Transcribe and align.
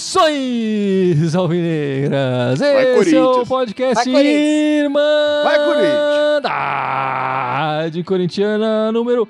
Saudações, 0.00 1.34
alvinegras! 1.34 2.58
Vai, 2.58 2.98
Esse 2.98 3.16
é 3.16 3.22
o 3.22 3.26
Corinthians. 3.26 3.48
podcast 3.48 4.04
Vai, 4.04 4.12
Corinthians. 4.14 4.84
Irmandade 4.84 5.40
Corintiana 8.04 8.92
número 8.92 9.28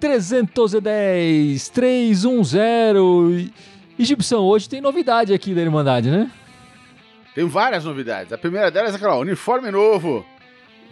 310, 0.00 1.68
310. 1.68 2.96
E, 3.38 3.52
e 3.98 4.04
Gibson, 4.04 4.38
hoje 4.38 4.68
tem 4.68 4.80
novidade 4.80 5.32
aqui 5.32 5.54
da 5.54 5.60
Irmandade, 5.60 6.10
né? 6.10 6.30
Tem 7.40 7.48
várias 7.48 7.86
novidades. 7.86 8.34
A 8.34 8.36
primeira 8.36 8.70
delas 8.70 8.92
é 8.92 8.96
aquela, 8.96 9.16
ó, 9.16 9.20
uniforme 9.20 9.70
novo. 9.70 10.26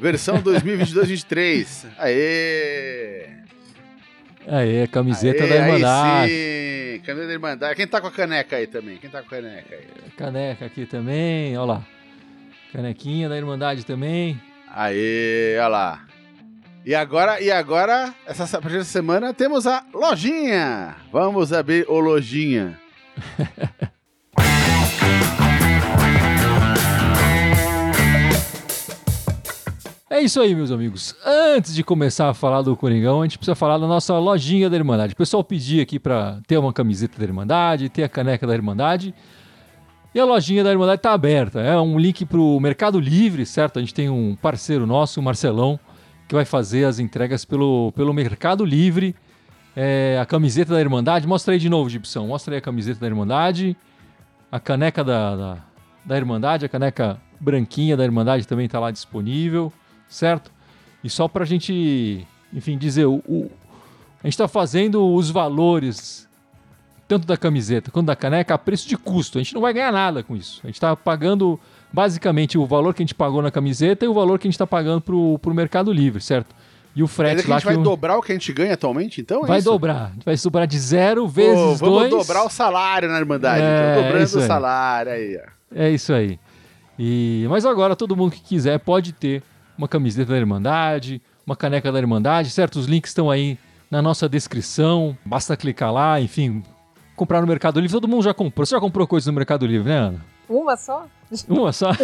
Versão 0.01 0.41
2022-23. 0.41 1.89
Aê! 1.99 3.29
Aí, 4.47 4.83
a 4.83 4.87
camiseta 4.87 5.43
Aê, 5.43 5.49
da 5.51 5.57
Irmandade. 5.57 6.33
Aí 6.33 6.97
sim. 6.97 7.05
Camiseta 7.05 7.27
da 7.27 7.33
Irmandade. 7.35 7.75
Quem 7.75 7.87
tá 7.87 8.01
com 8.01 8.07
a 8.07 8.11
caneca 8.11 8.57
aí 8.57 8.67
também? 8.67 8.97
Quem 8.97 9.11
tá 9.11 9.21
com 9.21 9.27
a 9.27 9.31
caneca 9.31 9.75
aí? 9.75 10.11
Caneca 10.17 10.65
aqui 10.65 10.87
também, 10.87 11.55
olha 11.59 11.67
lá. 11.67 11.87
Canequinha 12.73 13.29
da 13.29 13.37
Irmandade 13.37 13.85
também. 13.85 14.41
Aê, 14.75 15.55
olha 15.59 15.69
lá. 15.69 16.07
E 16.83 16.95
agora, 16.95 17.43
e 17.43 17.51
agora, 17.51 18.15
essa 18.25 18.45
a 18.45 18.63
partir 18.63 18.79
dessa 18.79 18.91
semana, 18.91 19.35
temos 19.35 19.67
a 19.67 19.85
lojinha. 19.93 20.97
Vamos 21.13 21.53
abrir 21.53 21.85
o 21.91 22.01
lojinha. 22.01 22.81
É 30.19 30.23
isso 30.23 30.41
aí, 30.41 30.53
meus 30.53 30.73
amigos. 30.73 31.15
Antes 31.25 31.73
de 31.73 31.85
começar 31.85 32.29
a 32.29 32.35
falar 32.35 32.63
do 32.63 32.77
Coringão, 32.77 33.21
a 33.21 33.25
gente 33.25 33.39
precisa 33.39 33.55
falar 33.55 33.79
da 33.79 33.87
nossa 33.87 34.19
lojinha 34.19 34.69
da 34.69 34.75
Irmandade. 34.75 35.13
O 35.13 35.17
pessoal 35.17 35.45
pediu 35.45 35.81
aqui 35.81 35.97
para 35.97 36.41
ter 36.45 36.59
uma 36.59 36.73
camiseta 36.73 37.17
da 37.17 37.25
Irmandade, 37.25 37.89
ter 37.89 38.03
a 38.03 38.09
caneca 38.09 38.45
da 38.45 38.53
Irmandade. 38.53 39.15
E 40.13 40.19
a 40.19 40.25
lojinha 40.25 40.65
da 40.65 40.73
Irmandade 40.73 40.99
está 40.99 41.13
aberta. 41.13 41.61
É 41.61 41.79
um 41.79 41.97
link 41.97 42.27
para 42.27 42.41
o 42.41 42.59
Mercado 42.59 42.99
Livre, 42.99 43.47
certo? 43.47 43.79
A 43.79 43.81
gente 43.81 43.95
tem 43.95 44.11
um 44.11 44.35
parceiro 44.35 44.89
nosso, 44.89 45.21
o 45.21 45.23
Marcelão, 45.23 45.79
que 46.27 46.35
vai 46.35 46.45
fazer 46.45 46.85
as 46.87 46.99
entregas 46.99 47.45
pelo, 47.45 47.93
pelo 47.93 48.13
Mercado 48.13 48.65
Livre. 48.65 49.15
É, 49.77 50.19
a 50.21 50.27
camiseta 50.27 50.75
da 50.75 50.81
Irmandade. 50.81 51.29
Mostra 51.29 51.55
aí 51.55 51.61
de 51.61 51.69
novo, 51.69 51.89
Gibson. 51.89 52.27
Mostra 52.27 52.57
aí 52.57 52.59
a 52.59 52.61
camiseta 52.61 52.99
da 52.99 53.07
Irmandade. 53.07 53.77
A 54.51 54.59
caneca 54.59 55.05
da, 55.05 55.37
da, 55.37 55.59
da 56.05 56.17
Irmandade, 56.17 56.67
a 56.67 56.69
caneca 56.69 57.21
branquinha 57.39 57.97
da 57.97 58.03
Irmandade 58.03 58.49
também 58.49 58.67
está 58.67 58.81
lá 58.81 58.91
disponível, 58.91 59.73
certo? 60.09 60.51
E 61.03 61.09
só 61.11 61.29
para 61.29 61.45
a 61.45 61.47
gente, 61.47 62.27
enfim, 62.53 62.77
dizer, 62.79 63.07
o, 63.07 63.23
o- 63.29 63.51
a 64.23 64.27
gente 64.27 64.35
está 64.35 64.49
fazendo 64.49 65.15
os 65.15 65.31
valores, 65.31 66.29
tanto 67.07 67.27
da 67.27 67.37
camiseta 67.37 67.91
quanto 67.91 68.07
da 68.07 68.17
caneca, 68.17 68.55
a 68.55 68.59
preço 68.59 68.89
de 68.89 68.97
custo. 68.97 69.39
A 69.39 69.43
gente 69.43 69.55
não 69.55 69.61
vai 69.63 69.73
ganhar 69.73 69.93
nada 69.93 70.23
com 70.23 70.35
isso. 70.37 70.61
A 70.65 70.67
gente 70.67 70.77
está 70.77 70.95
pagando 70.97 71.59
basicamente 71.93 72.59
o 72.59 72.67
valor 72.67 72.93
que 72.95 73.03
a 73.03 73.05
gente 73.05 73.15
pagou 73.15 73.41
na 73.41 73.51
camiseta 73.51 74.05
e 74.05 74.09
o 74.09 74.13
valor 74.15 74.39
que 74.39 74.47
a 74.47 74.49
gente 74.49 74.55
está 74.57 74.67
pagando 74.67 75.01
para 75.01 75.15
o 75.15 75.55
Mercado 75.55 75.93
Livre, 75.93 76.21
certo? 76.21 76.55
E 76.97 77.03
o 77.03 77.07
Quer 77.07 77.15
frete 77.15 77.31
dizer 77.37 77.45
que 77.47 77.51
a 77.51 77.55
lá 77.55 77.61
gente 77.61 77.67
vai 77.75 77.77
dobrar 77.85 78.19
o 78.19 78.23
que 78.23 78.33
a 78.33 78.35
gente 78.35 78.53
ganha 78.53 78.75
atualmente, 78.75 79.21
então? 79.21 79.45
É 79.45 79.47
vai 79.47 79.59
isso? 79.61 79.71
dobrar. 79.71 80.07
A 80.07 80.15
gente 80.15 80.25
vai 80.25 80.37
dobrar 80.37 80.67
de 80.67 80.79
zero 80.79 81.29
vezes 81.29 81.79
vamos 81.79 81.81
dois. 81.81 82.11
dobrar 82.11 82.45
o 82.45 82.51
salário 82.51 83.09
na 83.09 83.19
Irmandade. 83.19 83.63
É, 83.63 83.93
então, 83.93 84.03
dobrando 84.03 84.25
isso 84.25 84.39
o 84.39 84.41
aí. 84.43 84.47
salário 84.49 85.13
aí. 85.13 85.41
É 85.75 85.91
isso 85.91 86.13
aí. 86.13 86.41
E, 86.99 87.47
mas 87.49 87.65
agora 87.65 87.95
todo 87.95 88.17
mundo 88.17 88.33
que 88.33 88.41
quiser 88.41 88.81
pode 88.81 89.13
ter 89.13 89.43
uma 89.79 89.89
camiseta 89.89 90.33
da 90.33 90.39
Irmandade, 90.39 91.23
uma 91.47 91.57
caneca 91.57 91.91
da 91.91 91.99
Irmandade, 91.99 92.51
certo? 92.51 92.77
Os 92.77 92.87
links 92.87 93.11
estão 93.13 93.31
aí 93.31 93.57
na 93.91 94.03
nossa 94.03 94.29
descrição. 94.29 95.17
Basta 95.25 95.57
clicar 95.57 95.93
lá, 95.93 96.21
enfim, 96.21 96.63
comprar 97.17 97.41
no 97.41 97.47
Mercado 97.47 97.81
Livre. 97.81 97.93
Todo 97.95 98.09
mundo 98.09 98.23
já 98.25 98.35
comprou. 98.35 98.67
Você 98.67 98.75
já 98.75 98.81
comprou 98.81 99.07
coisas 99.07 99.27
no 99.29 99.33
Mercado 99.33 99.65
Livre, 99.67 99.89
né, 99.89 99.97
Ana? 99.99 100.25
Uma 100.49 100.77
só? 100.77 101.07
Uma 101.49 101.73
só? 101.73 101.91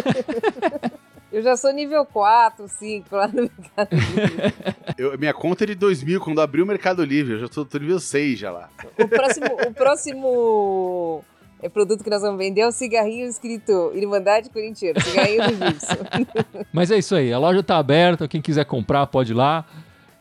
Eu 1.31 1.41
já 1.41 1.57
sou 1.57 1.73
nível 1.73 2.05
4, 2.05 2.65
5 2.65 3.13
lá 3.13 3.27
no 3.27 3.41
Mercado 3.41 3.89
Livre. 3.91 4.53
Eu- 4.97 5.17
minha 5.19 5.33
conta 5.33 5.65
é 5.65 5.67
de 5.67 5.75
2000, 5.75 6.21
quando 6.21 6.39
abriu 6.39 6.63
o 6.63 6.67
Mercado 6.67 7.03
Livre. 7.03 7.33
Eu 7.33 7.39
já 7.39 7.47
tô, 7.49 7.65
tô 7.65 7.77
nível 7.77 7.99
6 7.99 8.39
já 8.39 8.51
lá. 8.51 8.69
O 8.97 9.05
próximo, 9.05 9.45
o 9.67 9.73
próximo 9.73 11.25
é, 11.61 11.69
produto 11.69 12.03
que 12.03 12.09
nós 12.09 12.21
vamos 12.21 12.37
vender 12.37 12.61
é 12.61 12.67
o 12.67 12.71
cigarrinho 12.71 13.27
escrito 13.27 13.91
Irmandade 13.95 14.49
Corintiana, 14.49 14.99
cigarrinho 14.99 15.41
do 15.43 15.65
Gibson. 15.65 16.65
Mas 16.71 16.91
é 16.91 16.97
isso 16.97 17.15
aí. 17.15 17.31
A 17.31 17.39
loja 17.39 17.63
tá 17.63 17.77
aberta. 17.77 18.27
Quem 18.27 18.41
quiser 18.41 18.65
comprar, 18.65 19.07
pode 19.07 19.31
ir 19.31 19.35
lá. 19.35 19.65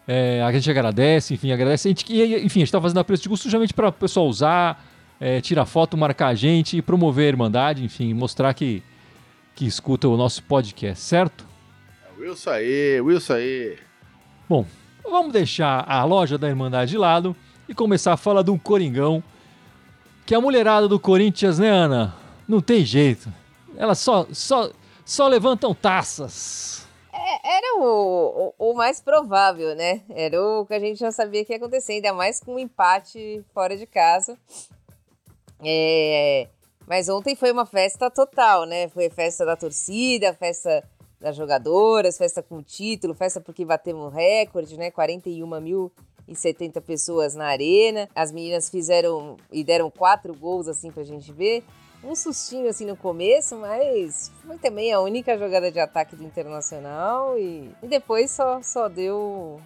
É, 0.06 0.42
a 0.42 0.52
gente 0.52 0.70
agradece, 0.70 1.34
enfim, 1.34 1.50
agradece. 1.50 1.88
A 1.88 1.90
gente, 1.90 2.04
enfim, 2.44 2.60
a 2.60 2.64
gente 2.64 2.72
tá 2.72 2.80
fazendo 2.80 2.98
a 2.98 3.04
preço 3.04 3.22
de 3.22 3.28
custo 3.28 3.44
justamente 3.44 3.74
para 3.74 3.88
o 3.88 3.92
pessoal 3.92 4.26
usar, 4.26 4.84
é, 5.20 5.40
tirar 5.40 5.64
foto, 5.64 5.96
marcar 5.96 6.28
a 6.28 6.34
gente 6.34 6.76
e 6.76 6.82
promover 6.82 7.24
a 7.24 7.28
Irmandade, 7.28 7.82
enfim, 7.82 8.12
mostrar 8.12 8.52
que, 8.54 8.82
que 9.54 9.66
escuta 9.66 10.06
o 10.06 10.16
nosso 10.16 10.42
podcast, 10.42 11.02
certo? 11.02 11.46
Wilson 12.18 12.50
aí, 12.50 13.00
Wilson 13.00 13.34
aí. 13.34 13.78
Bom, 14.48 14.66
vamos 15.02 15.32
deixar 15.32 15.84
a 15.88 16.04
loja 16.04 16.36
da 16.36 16.48
Irmandade 16.48 16.92
de 16.92 16.98
lado 16.98 17.34
e 17.68 17.74
começar 17.74 18.12
a 18.12 18.16
falar 18.16 18.42
do 18.42 18.58
Coringão. 18.58 19.22
Que 20.26 20.34
a 20.34 20.40
mulherada 20.40 20.88
do 20.88 20.98
Corinthians, 20.98 21.58
né, 21.58 21.68
Ana? 21.68 22.14
Não 22.48 22.60
tem 22.60 22.84
jeito. 22.84 23.30
Elas 23.76 23.98
só, 23.98 24.26
só, 24.32 24.70
só 25.04 25.28
levantam 25.28 25.74
taças. 25.74 26.86
Era 27.42 27.78
o, 27.78 28.54
o, 28.58 28.70
o 28.70 28.74
mais 28.74 29.02
provável, 29.02 29.74
né? 29.74 30.02
Era 30.08 30.42
o 30.42 30.64
que 30.64 30.72
a 30.72 30.80
gente 30.80 30.98
já 30.98 31.12
sabia 31.12 31.44
que 31.44 31.52
ia 31.52 31.58
acontecer, 31.58 31.94
ainda 31.94 32.12
mais 32.12 32.40
com 32.40 32.54
um 32.54 32.58
empate 32.58 33.44
fora 33.52 33.76
de 33.76 33.86
casa. 33.86 34.38
É, 35.62 36.48
mas 36.86 37.08
ontem 37.08 37.36
foi 37.36 37.52
uma 37.52 37.66
festa 37.66 38.10
total, 38.10 38.64
né? 38.64 38.88
Foi 38.88 39.10
festa 39.10 39.44
da 39.44 39.56
torcida, 39.56 40.32
festa 40.32 40.82
das 41.20 41.36
jogadoras, 41.36 42.16
festa 42.16 42.42
com 42.42 42.62
título, 42.62 43.14
festa 43.14 43.40
porque 43.40 43.64
batemos 43.64 44.12
recorde, 44.12 44.78
né? 44.78 44.90
41.070 46.28 46.80
pessoas 46.80 47.34
na 47.34 47.46
arena. 47.46 48.08
As 48.14 48.32
meninas 48.32 48.68
fizeram 48.68 49.36
e 49.52 49.64
deram 49.64 49.90
quatro 49.90 50.34
gols 50.34 50.68
assim 50.68 50.90
pra 50.90 51.02
gente 51.02 51.32
ver. 51.32 51.64
Um 52.02 52.14
sustinho 52.14 52.68
assim 52.68 52.84
no 52.84 52.96
começo, 52.96 53.56
mas 53.56 54.30
foi 54.46 54.58
também 54.58 54.92
a 54.92 55.00
única 55.00 55.38
jogada 55.38 55.72
de 55.72 55.80
ataque 55.80 56.14
do 56.14 56.22
Internacional 56.22 57.38
e, 57.38 57.70
e 57.82 57.86
depois 57.88 58.30
só, 58.30 58.60
só 58.62 58.88
deu 58.88 59.58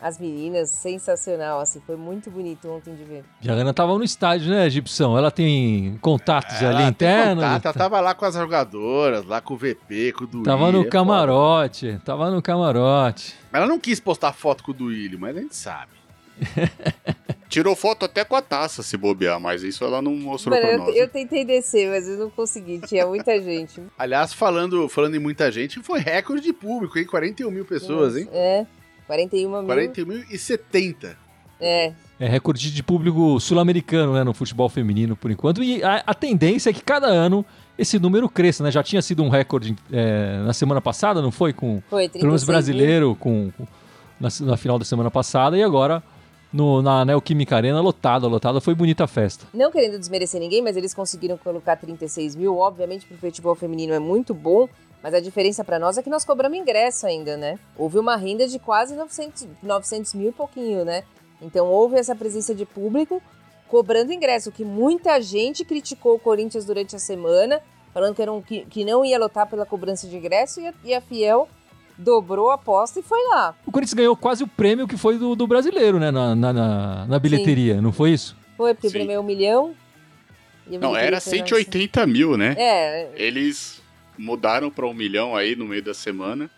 as 0.00 0.18
meninas 0.18 0.70
sensacional, 0.70 1.60
assim, 1.60 1.80
foi 1.80 1.96
muito 1.96 2.30
bonito 2.30 2.68
ontem 2.68 2.94
de 2.94 3.02
ver. 3.02 3.24
E 3.42 3.50
a 3.50 3.52
Ana 3.52 3.74
tava 3.74 3.96
no 3.96 4.04
estádio, 4.04 4.50
né, 4.50 4.68
Gibson? 4.70 5.18
Ela 5.18 5.30
tem 5.30 5.98
contatos 6.00 6.62
Ela 6.62 6.70
ali 6.70 6.78
tem 6.78 6.88
internos. 6.88 7.44
contato, 7.44 7.64
ela 7.64 7.74
tava 7.74 8.00
lá 8.00 8.14
com 8.14 8.24
as 8.24 8.34
jogadoras, 8.34 9.24
lá 9.24 9.40
com 9.40 9.54
o 9.54 9.56
VP, 9.56 10.12
com 10.12 10.24
o 10.24 10.26
Duílio. 10.26 10.44
Tava 10.44 10.68
é 10.68 10.72
no 10.72 10.78
foda. 10.78 10.90
camarote, 10.90 12.00
tava 12.04 12.30
no 12.30 12.40
camarote. 12.40 13.34
Ela 13.52 13.66
não 13.66 13.78
quis 13.78 13.98
postar 13.98 14.32
foto 14.32 14.62
com 14.62 14.70
o 14.70 14.74
Duílio, 14.74 15.18
mas 15.18 15.36
a 15.36 15.40
gente 15.40 15.56
sabe. 15.56 15.97
Tirou 17.48 17.74
foto 17.74 18.04
até 18.04 18.24
com 18.26 18.36
a 18.36 18.42
taça, 18.42 18.82
se 18.82 18.94
bobear, 18.98 19.40
mas 19.40 19.62
isso 19.62 19.82
ela 19.82 20.02
não 20.02 20.14
mostrou 20.14 20.54
Mano, 20.54 20.66
pra 20.68 20.74
eu, 20.76 20.78
nós. 20.86 20.96
eu 20.96 21.08
tentei 21.08 21.46
descer, 21.46 21.88
mas 21.88 22.06
eu 22.06 22.18
não 22.18 22.28
consegui, 22.30 22.78
tinha 22.86 23.06
muita 23.06 23.40
gente. 23.42 23.80
Aliás, 23.98 24.34
falando, 24.34 24.86
falando 24.88 25.14
em 25.14 25.18
muita 25.18 25.50
gente, 25.50 25.80
foi 25.82 25.98
recorde 26.00 26.42
de 26.42 26.52
público, 26.52 26.98
hein? 26.98 27.06
41 27.06 27.50
mil 27.50 27.64
pessoas, 27.64 28.16
hein? 28.18 28.28
É, 28.32 28.66
41 29.06 29.50
mil. 29.50 29.64
41 29.64 30.06
mil 30.06 30.24
e 30.30 30.36
70. 30.36 31.16
É, 31.60 31.92
É 32.20 32.28
recorde 32.28 32.70
de 32.70 32.82
público 32.82 33.40
sul-americano, 33.40 34.12
né, 34.12 34.22
no 34.22 34.34
futebol 34.34 34.68
feminino, 34.68 35.16
por 35.16 35.30
enquanto. 35.30 35.62
E 35.62 35.82
a, 35.82 36.02
a 36.06 36.14
tendência 36.14 36.68
é 36.68 36.72
que 36.72 36.82
cada 36.82 37.06
ano 37.08 37.44
esse 37.78 37.98
número 37.98 38.28
cresça, 38.28 38.62
né? 38.62 38.70
Já 38.70 38.82
tinha 38.82 39.00
sido 39.00 39.22
um 39.24 39.28
recorde 39.30 39.74
é, 39.90 40.36
na 40.44 40.52
semana 40.52 40.80
passada, 40.82 41.22
não 41.22 41.30
foi? 41.32 41.52
Com, 41.54 41.82
foi 41.88 42.08
36 42.10 42.12
pelo 42.20 42.26
menos 42.30 42.44
brasileiro, 42.44 43.16
com, 43.18 43.50
com- 43.56 43.66
na, 44.20 44.28
na 44.42 44.56
final 44.58 44.78
da 44.78 44.84
semana 44.84 45.10
passada. 45.10 45.56
E 45.56 45.62
agora, 45.62 46.02
no, 46.52 46.80
na 46.82 47.04
Neoquímica 47.04 47.56
Arena, 47.56 47.80
lotada, 47.80 48.26
lotada. 48.26 48.60
Foi 48.60 48.74
bonita 48.74 49.04
a 49.04 49.06
festa. 49.06 49.46
Não 49.52 49.70
querendo 49.70 49.98
desmerecer 49.98 50.40
ninguém, 50.40 50.62
mas 50.62 50.76
eles 50.76 50.94
conseguiram 50.94 51.36
colocar 51.36 51.76
36 51.76 52.34
mil. 52.36 52.56
Obviamente, 52.56 53.06
pro 53.06 53.16
futebol 53.18 53.54
feminino 53.54 53.92
é 53.92 53.98
muito 53.98 54.32
bom, 54.34 54.68
mas 55.02 55.14
a 55.14 55.20
diferença 55.20 55.62
para 55.62 55.78
nós 55.78 55.98
é 55.98 56.02
que 56.02 56.10
nós 56.10 56.24
cobramos 56.24 56.58
ingresso 56.58 57.06
ainda, 57.06 57.36
né? 57.36 57.58
Houve 57.76 57.98
uma 57.98 58.16
renda 58.16 58.46
de 58.48 58.58
quase 58.58 58.94
900, 58.96 59.46
900 59.62 60.14
mil 60.14 60.30
e 60.30 60.32
pouquinho, 60.32 60.84
né? 60.84 61.04
Então 61.40 61.66
houve 61.68 61.96
essa 61.96 62.16
presença 62.16 62.54
de 62.54 62.64
público 62.66 63.22
cobrando 63.68 64.12
ingresso, 64.12 64.50
que 64.50 64.64
muita 64.64 65.20
gente 65.20 65.64
criticou 65.64 66.14
o 66.16 66.18
Corinthians 66.18 66.64
durante 66.64 66.96
a 66.96 66.98
semana, 66.98 67.60
falando 67.92 68.14
que, 68.14 68.22
era 68.22 68.32
um- 68.32 68.40
que, 68.40 68.64
que 68.64 68.84
não 68.84 69.04
ia 69.04 69.18
lotar 69.18 69.46
pela 69.46 69.66
cobrança 69.66 70.08
de 70.08 70.16
ingresso, 70.16 70.60
e 70.60 70.66
a, 70.66 70.74
e 70.84 70.94
a 70.94 71.00
Fiel 71.02 71.46
dobrou 71.98 72.50
a 72.50 72.54
aposta 72.54 73.00
e 73.00 73.02
foi 73.02 73.18
lá. 73.28 73.54
O 73.66 73.72
Corinthians 73.72 73.94
ganhou 73.94 74.16
quase 74.16 74.44
o 74.44 74.46
prêmio 74.46 74.86
que 74.86 74.96
foi 74.96 75.18
do, 75.18 75.34
do 75.34 75.46
brasileiro, 75.46 75.98
né? 75.98 76.10
Na, 76.10 76.34
na, 76.34 76.52
na- 76.52 77.06
na 77.06 77.18
bilheteria, 77.18 77.82
não 77.82 77.92
foi 77.92 78.12
isso? 78.12 78.36
Foi, 78.56 78.72
porque 78.72 78.88
Sim. 78.88 78.94
o 78.96 78.98
primeiro 78.98 79.20
é 79.20 79.22
um 79.22 79.26
milhão. 79.26 79.74
Não, 80.66 80.94
era 80.96 81.20
foi 81.20 81.38
180 81.38 82.06
mil, 82.06 82.36
né? 82.36 82.54
É, 82.58 83.10
Eles 83.16 83.82
mudaram 84.16 84.70
para 84.70 84.86
um 84.86 84.92
milhão 84.94 85.34
aí 85.34 85.56
no 85.56 85.64
meio 85.66 85.82
da 85.82 85.94
semana. 85.94 86.50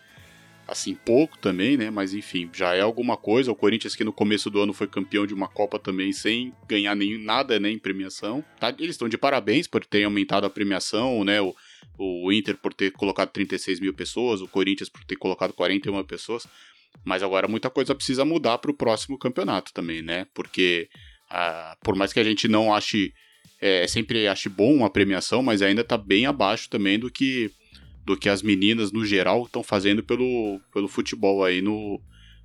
Assim, 0.67 0.95
pouco 0.95 1.37
também, 1.39 1.77
né? 1.77 1.91
Mas 1.91 2.15
enfim, 2.15 2.49
já 2.53 2.75
é 2.75 2.81
alguma 2.81 3.17
coisa. 3.17 3.51
O 3.51 3.57
Corinthians, 3.57 3.97
que 3.97 4.05
no 4.05 4.13
começo 4.13 4.49
do 4.51 4.61
ano 4.61 4.73
foi 4.73 4.87
campeão 4.87 5.27
de 5.27 5.35
uma 5.35 5.49
Copa 5.49 5.79
também, 5.81 6.13
sem 6.13 6.53
ganhar 6.69 6.95
nem, 6.95 7.19
nada 7.19 7.59
né, 7.59 7.71
em 7.71 7.79
premiação. 7.79 8.45
Tá? 8.59 8.69
Eles 8.79 8.91
estão 8.95 9.09
de 9.09 9.19
parabéns 9.19 9.67
por 9.67 9.85
terem 9.85 10.05
aumentado 10.07 10.47
a 10.47 10.51
premiação, 10.51 11.25
né? 11.25 11.41
O, 11.41 11.55
o 11.99 12.33
Inter 12.33 12.57
por 12.57 12.73
ter 12.73 12.91
colocado 12.93 13.31
36 13.31 13.81
mil 13.81 13.95
pessoas, 13.95 14.41
o 14.41 14.49
Corinthians 14.49 14.89
por 14.89 15.05
ter 15.05 15.17
colocado 15.17 15.53
41 15.53 16.05
pessoas. 16.05 16.47
Mas 17.05 17.23
agora 17.23 17.47
muita 17.47 17.71
coisa 17.71 17.95
precisa 17.95 18.25
mudar 18.25 18.59
para 18.59 18.71
o 18.71 18.77
próximo 18.77 19.19
campeonato 19.19 19.73
também, 19.73 20.03
né? 20.03 20.27
Porque 20.35 20.89
ah, 21.31 21.77
por 21.83 21.95
mais 21.95 22.13
que 22.13 22.21
a 22.21 22.25
gente 22.25 22.49
não 22.49 22.75
ache 22.75 23.13
é, 23.61 23.87
sempre 23.87 24.27
ache 24.27 24.49
bom 24.49 24.75
uma 24.75 24.91
premiação, 24.91 25.43
mas 25.43 25.63
ainda 25.63 25.83
está 25.83 25.97
bem 25.97 26.27
abaixo 26.27 26.69
também 26.69 26.99
do 26.99 27.11
que 27.11 27.51
do 28.05 28.17
que 28.17 28.29
as 28.29 28.43
meninas 28.43 28.91
no 28.91 29.05
geral 29.05 29.45
estão 29.45 29.63
fazendo 29.63 30.03
pelo, 30.03 30.61
pelo 30.73 30.89
futebol 30.89 31.45
aí 31.45 31.61
no, 31.61 32.01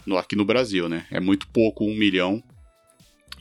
no, 0.05 0.17
aqui 0.17 0.35
no 0.35 0.45
Brasil, 0.45 0.87
né? 0.89 1.07
É 1.09 1.19
muito 1.19 1.47
pouco, 1.47 1.85
um 1.85 1.95
milhão. 1.95 2.43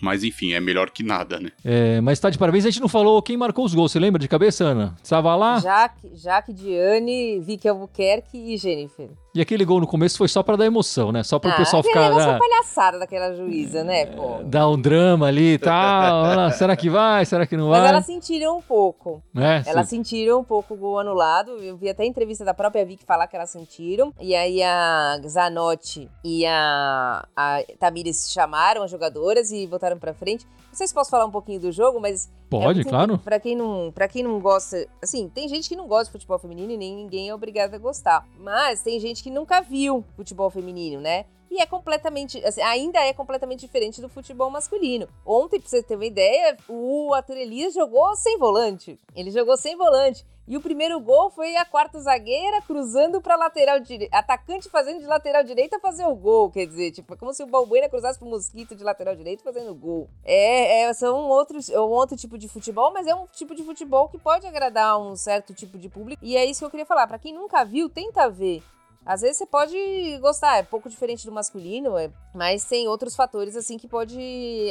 Mas 0.00 0.22
enfim, 0.24 0.52
é 0.52 0.60
melhor 0.60 0.90
que 0.90 1.02
nada, 1.02 1.38
né? 1.40 1.50
É, 1.64 2.00
mas 2.00 2.20
tá 2.20 2.30
de 2.30 2.38
parabéns. 2.38 2.64
A 2.64 2.70
gente 2.70 2.80
não 2.80 2.88
falou 2.88 3.22
quem 3.22 3.36
marcou 3.36 3.64
os 3.64 3.74
gols. 3.74 3.92
Você 3.92 3.98
lembra 3.98 4.20
de 4.20 4.28
cabeça, 4.28 4.64
Ana? 4.64 4.96
Estava 5.02 5.34
lá? 5.34 5.60
Jaque, 5.60 6.10
Jaque 6.14 6.52
Diane, 6.52 7.40
Vicky 7.40 7.68
Albuquerque 7.68 8.36
e 8.36 8.56
Jennifer. 8.56 9.08
E 9.34 9.40
aquele 9.40 9.64
gol 9.64 9.80
no 9.80 9.86
começo 9.86 10.16
foi 10.16 10.28
só 10.28 10.44
para 10.44 10.54
dar 10.54 10.64
emoção, 10.64 11.10
né? 11.10 11.24
Só 11.24 11.40
para 11.40 11.50
o 11.50 11.52
ah, 11.54 11.56
pessoal 11.56 11.82
ficar. 11.82 12.06
Aquele 12.06 12.24
né? 12.24 12.38
palhaçada 12.38 13.00
daquela 13.00 13.34
juíza, 13.34 13.82
né, 13.82 14.06
pô? 14.06 14.44
Dar 14.44 14.68
um 14.68 14.80
drama 14.80 15.26
ali 15.26 15.54
e 15.54 15.58
tal. 15.58 16.50
será 16.54 16.76
que 16.76 16.88
vai? 16.88 17.24
Será 17.24 17.44
que 17.44 17.56
não 17.56 17.68
vai? 17.68 17.80
Mas 17.80 17.90
elas 17.90 18.06
sentiram 18.06 18.58
um 18.58 18.62
pouco. 18.62 19.20
É, 19.36 19.64
elas 19.66 19.88
sim. 19.88 19.96
sentiram 19.96 20.38
um 20.38 20.44
pouco 20.44 20.74
o 20.74 20.76
gol 20.76 21.00
anulado. 21.00 21.50
Eu 21.60 21.76
vi 21.76 21.88
até 21.88 22.04
a 22.04 22.06
entrevista 22.06 22.44
da 22.44 22.54
própria 22.54 22.86
Vicky 22.86 23.04
falar 23.04 23.26
que 23.26 23.34
elas 23.34 23.50
sentiram. 23.50 24.14
E 24.20 24.36
aí 24.36 24.62
a 24.62 25.20
Zanotti 25.26 26.08
e 26.22 26.46
a, 26.46 27.26
a 27.34 27.58
Tamires 27.80 28.30
chamaram 28.30 28.84
as 28.84 28.90
jogadoras 28.92 29.50
e 29.50 29.66
voltaram 29.66 29.98
para 29.98 30.14
frente. 30.14 30.46
Não 30.74 30.78
sei 30.78 30.88
se 30.88 30.94
posso 30.94 31.08
falar 31.08 31.24
um 31.24 31.30
pouquinho 31.30 31.60
do 31.60 31.70
jogo, 31.70 32.00
mas. 32.00 32.28
Pode, 32.50 32.80
é 32.80 32.84
claro. 32.84 33.16
Para 33.16 33.38
quem, 33.38 33.54
não, 33.54 33.92
pra 33.92 34.08
quem 34.08 34.24
não 34.24 34.40
gosta. 34.40 34.88
Assim, 35.00 35.28
tem 35.28 35.48
gente 35.48 35.68
que 35.68 35.76
não 35.76 35.86
gosta 35.86 36.06
de 36.06 36.10
futebol 36.10 36.36
feminino 36.36 36.72
e 36.72 36.76
nem 36.76 36.96
ninguém 36.96 37.28
é 37.28 37.34
obrigado 37.34 37.74
a 37.74 37.78
gostar. 37.78 38.26
Mas 38.40 38.82
tem 38.82 38.98
gente 38.98 39.22
que 39.22 39.30
nunca 39.30 39.60
viu 39.60 40.04
futebol 40.16 40.50
feminino, 40.50 41.00
né? 41.00 41.26
E 41.48 41.62
é 41.62 41.66
completamente, 41.66 42.44
assim, 42.44 42.60
ainda 42.60 42.98
é 42.98 43.12
completamente 43.12 43.60
diferente 43.60 44.00
do 44.00 44.08
futebol 44.08 44.50
masculino. 44.50 45.06
Ontem, 45.24 45.60
pra 45.60 45.68
você 45.68 45.80
ter 45.80 45.94
uma 45.94 46.04
ideia, 46.04 46.56
o 46.68 47.14
Arthur 47.14 47.36
Elias 47.36 47.72
jogou 47.72 48.16
sem 48.16 48.36
volante. 48.36 48.98
Ele 49.14 49.30
jogou 49.30 49.56
sem 49.56 49.76
volante. 49.76 50.26
E 50.46 50.58
o 50.58 50.60
primeiro 50.60 51.00
gol 51.00 51.30
foi 51.30 51.56
a 51.56 51.64
quarta 51.64 51.98
zagueira 51.98 52.60
cruzando 52.62 53.20
para 53.20 53.34
lateral 53.34 53.80
direita. 53.80 54.14
Atacante 54.14 54.68
fazendo 54.68 55.00
de 55.00 55.06
lateral 55.06 55.42
direita 55.42 55.80
fazer 55.80 56.04
o 56.04 56.14
gol. 56.14 56.50
Quer 56.50 56.66
dizer, 56.66 56.92
tipo, 56.92 57.14
é 57.14 57.16
como 57.16 57.32
se 57.32 57.42
o 57.42 57.46
Balbuena 57.46 57.88
cruzasse 57.88 58.18
pro 58.18 58.28
Mosquito 58.28 58.74
de 58.74 58.84
lateral 58.84 59.16
direito 59.16 59.42
fazendo 59.42 59.74
gol. 59.74 60.08
É, 60.22 60.82
é 60.82 60.92
são 60.92 61.28
outros, 61.30 61.70
é 61.70 61.80
um 61.80 61.90
outro 61.90 62.14
tipo 62.14 62.36
de 62.36 62.46
futebol, 62.46 62.92
mas 62.92 63.06
é 63.06 63.14
um 63.14 63.26
tipo 63.26 63.54
de 63.54 63.62
futebol 63.62 64.08
que 64.08 64.18
pode 64.18 64.46
agradar 64.46 65.00
um 65.00 65.16
certo 65.16 65.54
tipo 65.54 65.78
de 65.78 65.88
público. 65.88 66.22
E 66.22 66.36
é 66.36 66.44
isso 66.44 66.60
que 66.60 66.66
eu 66.66 66.70
queria 66.70 66.86
falar. 66.86 67.06
Para 67.06 67.18
quem 67.18 67.32
nunca 67.32 67.64
viu, 67.64 67.88
tenta 67.88 68.28
ver. 68.28 68.62
Às 69.06 69.20
vezes 69.20 69.36
você 69.36 69.46
pode 69.46 69.76
gostar, 70.20 70.58
é 70.58 70.62
pouco 70.62 70.88
diferente 70.88 71.26
do 71.26 71.32
masculino, 71.32 71.98
é, 71.98 72.10
mas 72.34 72.64
tem 72.64 72.88
outros 72.88 73.14
fatores 73.14 73.54
assim 73.54 73.76
que 73.76 73.86
pode 73.86 74.18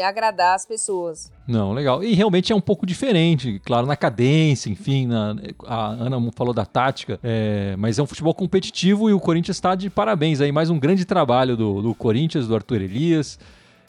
agradar 0.03 0.55
as 0.55 0.65
pessoas. 0.65 1.31
Não, 1.47 1.71
legal. 1.71 2.03
E 2.03 2.13
realmente 2.13 2.51
é 2.51 2.55
um 2.55 2.61
pouco 2.61 2.85
diferente, 2.85 3.61
claro, 3.63 3.85
na 3.85 3.95
cadência, 3.95 4.71
enfim, 4.71 5.05
na, 5.05 5.35
a 5.65 5.87
Ana 5.89 6.31
falou 6.35 6.53
da 6.53 6.65
tática, 6.65 7.19
é, 7.23 7.75
mas 7.77 7.99
é 7.99 8.03
um 8.03 8.07
futebol 8.07 8.33
competitivo 8.33 9.07
e 9.07 9.13
o 9.13 9.19
Corinthians 9.19 9.57
está 9.57 9.75
de 9.75 9.87
parabéns 9.89 10.41
aí, 10.41 10.51
mais 10.51 10.69
um 10.71 10.79
grande 10.79 11.05
trabalho 11.05 11.55
do, 11.55 11.81
do 11.81 11.93
Corinthians, 11.93 12.47
do 12.47 12.55
Arthur 12.55 12.81
Elias. 12.81 13.37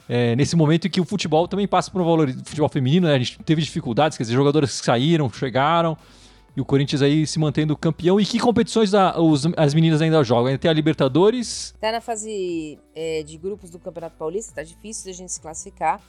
É, 0.06 0.36
nesse 0.36 0.54
momento 0.54 0.86
em 0.86 0.90
que 0.90 1.00
o 1.00 1.04
futebol 1.04 1.48
também 1.48 1.66
passa 1.66 1.90
por 1.90 2.02
um 2.02 2.04
valor 2.04 2.30
futebol 2.44 2.68
feminino, 2.68 3.08
né? 3.08 3.14
A 3.14 3.18
gente 3.18 3.38
teve 3.38 3.62
dificuldades, 3.62 4.18
quer 4.18 4.24
dizer, 4.24 4.34
jogadores 4.34 4.78
que 4.78 4.84
saíram, 4.84 5.30
chegaram. 5.30 5.96
E 6.56 6.60
o 6.60 6.64
Corinthians 6.64 7.02
aí 7.02 7.26
se 7.26 7.38
mantendo 7.38 7.76
campeão. 7.76 8.20
E 8.20 8.24
que 8.24 8.38
competições 8.38 8.94
a, 8.94 9.20
os, 9.20 9.44
as 9.56 9.74
meninas 9.74 10.00
ainda 10.00 10.22
jogam? 10.22 10.46
Ainda 10.46 10.58
tem 10.58 10.70
a 10.70 10.74
Libertadores? 10.74 11.74
Tá 11.80 11.90
na 11.90 12.00
fase 12.00 12.78
é, 12.94 13.22
de 13.22 13.36
grupos 13.36 13.70
do 13.70 13.78
Campeonato 13.78 14.16
Paulista, 14.16 14.54
tá 14.54 14.62
difícil 14.62 15.10
a 15.10 15.14
gente 15.14 15.32
se 15.32 15.40
classificar. 15.40 16.00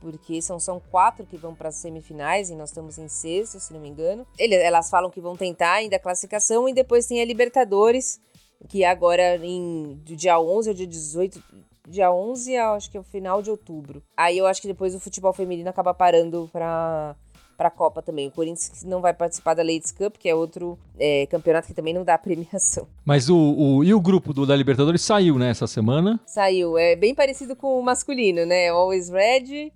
Porque 0.00 0.40
são, 0.40 0.58
são 0.58 0.80
quatro 0.90 1.26
que 1.26 1.36
vão 1.36 1.54
para 1.54 1.68
as 1.68 1.74
semifinais 1.74 2.48
e 2.48 2.54
nós 2.54 2.70
estamos 2.70 2.96
em 2.96 3.06
sexto, 3.06 3.60
se 3.60 3.72
não 3.72 3.80
me 3.80 3.88
engano. 3.88 4.26
Ele, 4.38 4.54
elas 4.54 4.88
falam 4.88 5.10
que 5.10 5.20
vão 5.20 5.36
tentar 5.36 5.72
ainda 5.72 5.96
a 5.96 5.98
classificação 5.98 6.66
e 6.66 6.72
depois 6.72 7.04
tem 7.04 7.20
a 7.20 7.24
Libertadores, 7.24 8.18
que 8.66 8.82
agora 8.82 9.36
em, 9.44 10.00
do 10.02 10.16
dia 10.16 10.40
11 10.40 10.70
ao 10.70 10.74
dia 10.74 10.86
18, 10.86 11.42
dia 11.86 12.10
11 12.10 12.56
acho 12.56 12.90
que 12.90 12.96
é 12.96 13.00
o 13.00 13.04
final 13.04 13.42
de 13.42 13.50
outubro. 13.50 14.02
Aí 14.16 14.38
eu 14.38 14.46
acho 14.46 14.62
que 14.62 14.68
depois 14.68 14.94
o 14.94 15.00
futebol 15.00 15.34
feminino 15.34 15.68
acaba 15.68 15.92
parando 15.92 16.48
para 16.50 17.14
para 17.60 17.68
a 17.68 17.70
Copa 17.70 18.00
também. 18.00 18.28
O 18.28 18.30
Corinthians 18.30 18.82
não 18.84 19.02
vai 19.02 19.12
participar 19.12 19.52
da 19.52 19.62
Ladies 19.62 19.92
Cup, 19.92 20.16
que 20.16 20.30
é 20.30 20.34
outro 20.34 20.78
é, 20.98 21.26
campeonato 21.26 21.68
que 21.68 21.74
também 21.74 21.92
não 21.92 22.02
dá 22.02 22.16
premiação. 22.18 22.88
Mas 23.04 23.28
o, 23.28 23.36
o, 23.36 23.84
e 23.84 23.92
o 23.92 24.00
grupo 24.00 24.32
do, 24.32 24.46
da 24.46 24.56
Libertadores 24.56 25.02
saiu, 25.02 25.38
né, 25.38 25.50
essa 25.50 25.66
semana? 25.66 26.18
Saiu. 26.24 26.78
É 26.78 26.96
bem 26.96 27.14
parecido 27.14 27.54
com 27.54 27.78
o 27.78 27.82
masculino, 27.82 28.46
né? 28.46 28.70
Always 28.70 29.10
Red, 29.10 29.70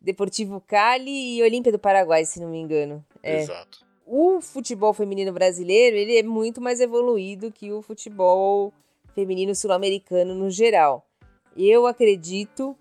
Deportivo 0.00 0.62
Cali 0.64 1.38
e 1.38 1.42
Olímpia 1.42 1.72
do 1.72 1.80
Paraguai, 1.80 2.24
se 2.24 2.38
não 2.38 2.48
me 2.48 2.58
engano. 2.58 3.04
É. 3.24 3.40
Exato. 3.40 3.80
O 4.06 4.40
futebol 4.40 4.94
feminino 4.94 5.32
brasileiro, 5.32 5.96
ele 5.96 6.16
é 6.16 6.22
muito 6.22 6.60
mais 6.60 6.78
evoluído 6.78 7.50
que 7.50 7.72
o 7.72 7.82
futebol 7.82 8.72
feminino 9.16 9.52
sul-americano 9.52 10.32
no 10.32 10.48
geral. 10.48 11.04
Eu 11.56 11.88
acredito 11.88 12.76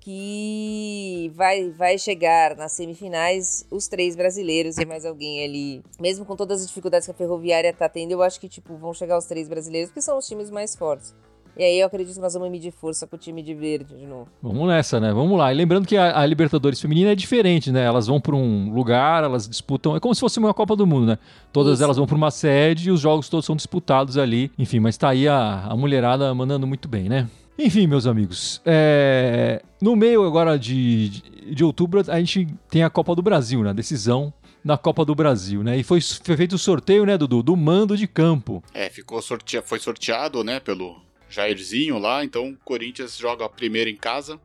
que 0.00 1.30
vai, 1.34 1.70
vai 1.70 1.98
chegar 1.98 2.56
nas 2.56 2.72
semifinais 2.72 3.66
os 3.70 3.86
três 3.86 4.16
brasileiros 4.16 4.78
e 4.78 4.84
mais 4.86 5.04
alguém 5.04 5.44
ali. 5.44 5.82
Mesmo 6.00 6.24
com 6.24 6.34
todas 6.34 6.62
as 6.62 6.68
dificuldades 6.68 7.06
que 7.06 7.12
a 7.12 7.14
Ferroviária 7.14 7.72
tá 7.72 7.88
tendo, 7.88 8.12
eu 8.12 8.22
acho 8.22 8.40
que 8.40 8.48
tipo 8.48 8.76
vão 8.76 8.94
chegar 8.94 9.18
os 9.18 9.26
três 9.26 9.48
brasileiros, 9.48 9.90
porque 9.90 10.00
são 10.00 10.16
os 10.18 10.26
times 10.26 10.50
mais 10.50 10.74
fortes. 10.74 11.14
E 11.56 11.62
aí 11.62 11.80
eu 11.80 11.86
acredito 11.86 12.14
que 12.14 12.20
nós 12.20 12.32
vamos 12.32 12.50
medir 12.50 12.70
força 12.70 13.06
com 13.06 13.16
o 13.16 13.18
time 13.18 13.42
de 13.42 13.54
verde 13.54 13.94
de 13.94 14.06
novo. 14.06 14.28
Vamos 14.42 14.68
nessa, 14.68 15.00
né? 15.00 15.12
Vamos 15.12 15.36
lá. 15.36 15.52
E 15.52 15.56
lembrando 15.56 15.86
que 15.86 15.96
a, 15.96 16.18
a 16.18 16.24
Libertadores 16.24 16.80
feminina 16.80 17.10
é 17.10 17.14
diferente, 17.14 17.70
né? 17.72 17.84
Elas 17.84 18.06
vão 18.06 18.20
para 18.20 18.34
um 18.34 18.72
lugar, 18.72 19.24
elas 19.24 19.48
disputam. 19.48 19.96
É 19.96 20.00
como 20.00 20.14
se 20.14 20.20
fosse 20.20 20.38
uma 20.38 20.54
Copa 20.54 20.76
do 20.76 20.86
Mundo, 20.86 21.06
né? 21.06 21.18
Todas 21.52 21.74
Isso. 21.74 21.84
elas 21.84 21.96
vão 21.96 22.06
para 22.06 22.16
uma 22.16 22.30
sede 22.30 22.88
e 22.88 22.90
os 22.90 23.00
jogos 23.00 23.28
todos 23.28 23.44
são 23.44 23.56
disputados 23.56 24.16
ali. 24.16 24.50
Enfim, 24.58 24.80
mas 24.80 24.96
tá 24.96 25.10
aí 25.10 25.28
a, 25.28 25.66
a 25.68 25.76
mulherada 25.76 26.32
mandando 26.34 26.66
muito 26.66 26.88
bem, 26.88 27.08
né? 27.08 27.28
Enfim, 27.62 27.86
meus 27.86 28.06
amigos, 28.06 28.62
é... 28.64 29.60
no 29.82 29.94
meio 29.94 30.24
agora 30.24 30.58
de, 30.58 31.10
de, 31.52 31.62
outubro 31.62 32.02
a 32.08 32.18
gente 32.18 32.48
tem 32.70 32.82
a 32.82 32.88
Copa 32.88 33.14
do 33.14 33.20
Brasil, 33.20 33.62
né? 33.62 33.74
Decisão 33.74 34.32
na 34.64 34.78
Copa 34.78 35.04
do 35.04 35.14
Brasil, 35.14 35.62
né? 35.62 35.76
E 35.76 35.82
foi, 35.82 36.00
foi 36.00 36.38
feito 36.38 36.54
o 36.54 36.58
sorteio, 36.58 37.04
né, 37.04 37.18
Dudu, 37.18 37.42
do 37.42 37.54
mando 37.54 37.98
de 37.98 38.06
campo. 38.06 38.64
É, 38.72 38.88
ficou 38.88 39.20
foi 39.62 39.78
sorteado, 39.78 40.42
né, 40.42 40.58
pelo 40.58 41.02
Jairzinho 41.28 41.98
lá, 41.98 42.24
então 42.24 42.48
o 42.48 42.56
Corinthians 42.64 43.18
joga 43.18 43.44
a 43.44 43.48
primeira 43.48 43.90
em 43.90 43.96
casa, 43.96 44.40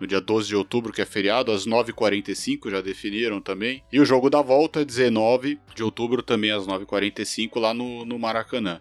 no 0.00 0.06
dia 0.06 0.20
12 0.20 0.48
de 0.48 0.56
outubro, 0.56 0.92
que 0.92 1.00
é 1.00 1.06
feriado, 1.06 1.52
às 1.52 1.68
9h45, 1.68 2.68
já 2.68 2.80
definiram 2.80 3.40
também. 3.40 3.80
E 3.92 4.00
o 4.00 4.04
jogo 4.04 4.28
da 4.28 4.42
volta, 4.42 4.84
19 4.84 5.60
de 5.72 5.84
outubro, 5.84 6.20
também 6.20 6.50
às 6.50 6.66
9h45, 6.66 7.60
lá 7.60 7.72
no, 7.72 8.04
no 8.04 8.18
Maracanã. 8.18 8.80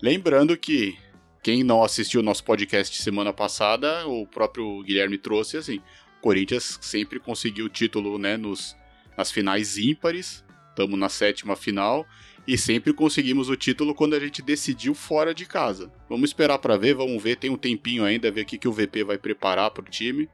Lembrando 0.00 0.56
que 0.56 0.96
quem 1.42 1.64
não 1.64 1.82
assistiu 1.82 2.20
o 2.20 2.22
nosso 2.22 2.44
podcast 2.44 3.02
semana 3.02 3.32
passada, 3.32 4.06
o 4.06 4.26
próprio 4.26 4.80
Guilherme 4.82 5.18
trouxe 5.18 5.56
assim: 5.56 5.78
o 5.78 6.20
Corinthians 6.20 6.78
sempre 6.80 7.18
conseguiu 7.18 7.66
o 7.66 7.68
título 7.68 8.16
né, 8.16 8.36
nos, 8.36 8.76
nas 9.18 9.32
finais 9.32 9.76
ímpares, 9.76 10.44
estamos 10.70 10.98
na 10.98 11.08
sétima 11.08 11.56
final, 11.56 12.06
e 12.46 12.56
sempre 12.56 12.92
conseguimos 12.92 13.48
o 13.48 13.56
título 13.56 13.92
quando 13.92 14.14
a 14.14 14.20
gente 14.20 14.40
decidiu 14.40 14.94
fora 14.94 15.34
de 15.34 15.44
casa. 15.44 15.92
Vamos 16.08 16.30
esperar 16.30 16.58
para 16.58 16.76
ver, 16.76 16.94
vamos 16.94 17.20
ver, 17.20 17.36
tem 17.36 17.50
um 17.50 17.56
tempinho 17.56 18.04
ainda, 18.04 18.30
ver 18.30 18.42
o 18.42 18.46
que, 18.46 18.58
que 18.58 18.68
o 18.68 18.72
VP 18.72 19.02
vai 19.02 19.18
preparar 19.18 19.72
para 19.72 19.82
o 19.82 19.90
time, 19.90 20.28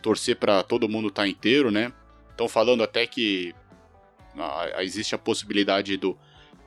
torcer 0.00 0.36
para 0.36 0.62
todo 0.62 0.88
mundo 0.88 1.08
estar 1.08 1.22
tá 1.22 1.28
inteiro, 1.28 1.72
né? 1.72 1.92
Estão 2.30 2.48
falando 2.48 2.84
até 2.84 3.06
que 3.08 3.52
ah, 4.36 4.82
existe 4.84 5.16
a 5.16 5.18
possibilidade 5.18 5.96
do 5.96 6.16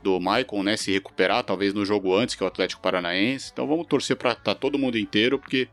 do 0.07 0.21
Maicon, 0.21 0.63
né, 0.63 0.77
se 0.77 0.93
recuperar, 0.93 1.43
talvez 1.43 1.73
no 1.73 1.85
jogo 1.85 2.15
antes, 2.15 2.33
que 2.33 2.41
é 2.41 2.45
o 2.45 2.47
Atlético 2.47 2.81
Paranaense. 2.81 3.49
Então 3.51 3.67
vamos 3.67 3.85
torcer 3.87 4.15
para 4.15 4.31
estar 4.31 4.43
tá 4.43 4.55
todo 4.55 4.79
mundo 4.79 4.97
inteiro, 4.97 5.37
porque 5.37 5.67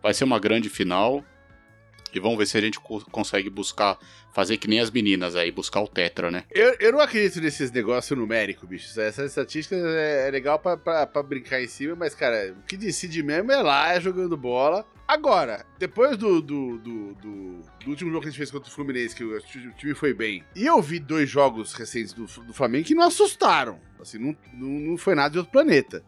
vai 0.00 0.14
ser 0.14 0.22
uma 0.22 0.38
grande 0.38 0.70
final. 0.70 1.24
E 2.16 2.20
vamos 2.20 2.38
ver 2.38 2.46
se 2.46 2.56
a 2.56 2.60
gente 2.60 2.78
co 2.80 3.00
consegue 3.10 3.50
buscar, 3.50 3.98
fazer 4.32 4.56
que 4.56 4.68
nem 4.68 4.80
as 4.80 4.90
meninas 4.90 5.36
aí, 5.36 5.50
buscar 5.50 5.80
o 5.80 5.88
Tetra, 5.88 6.30
né? 6.30 6.44
Eu, 6.50 6.76
eu 6.80 6.92
não 6.92 7.00
acredito 7.00 7.40
nesses 7.40 7.70
negócios 7.70 8.18
numéricos, 8.18 8.68
bicho. 8.68 9.00
Essa 9.00 9.24
estatística 9.24 9.76
é, 9.76 10.28
é 10.28 10.30
legal 10.30 10.58
pra, 10.58 10.76
pra, 10.76 11.06
pra, 11.06 11.22
brincar 11.22 11.62
em 11.62 11.68
cima, 11.68 11.94
mas, 11.94 12.14
cara, 12.14 12.54
o 12.58 12.62
que 12.66 12.76
decide 12.76 13.22
mesmo 13.22 13.50
é 13.52 13.62
lá, 13.62 13.92
é 13.92 14.00
jogando 14.00 14.36
bola. 14.36 14.84
Agora, 15.06 15.66
depois 15.76 16.16
do, 16.16 16.40
do, 16.40 16.78
do, 16.78 17.14
do, 17.14 17.64
último 17.88 18.10
jogo 18.10 18.22
que 18.22 18.28
a 18.28 18.30
gente 18.30 18.38
fez 18.38 18.50
contra 18.50 18.70
o 18.70 18.72
Fluminense, 18.72 19.16
que 19.16 19.24
o 19.24 19.40
time 19.76 19.92
foi 19.92 20.14
bem, 20.14 20.44
e 20.54 20.64
eu 20.64 20.80
vi 20.80 21.00
dois 21.00 21.28
jogos 21.28 21.74
recentes 21.74 22.12
do, 22.12 22.26
do 22.44 22.54
Flamengo 22.54 22.86
que 22.86 22.94
não 22.94 23.08
assustaram. 23.08 23.80
Assim, 24.00 24.18
não, 24.18 24.36
não, 24.54 24.68
não 24.68 24.96
foi 24.96 25.16
nada 25.16 25.30
de 25.30 25.38
outro 25.38 25.50
planeta. 25.50 26.04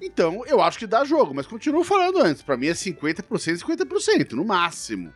Então, 0.00 0.44
eu 0.46 0.60
acho 0.60 0.78
que 0.78 0.86
dá 0.86 1.04
jogo, 1.04 1.34
mas 1.34 1.46
continuo 1.46 1.82
falando 1.82 2.18
antes. 2.18 2.42
Para 2.42 2.56
mim 2.56 2.66
é 2.66 2.72
50%, 2.72 3.22
50%, 3.24 4.32
no 4.32 4.44
máximo 4.44 5.12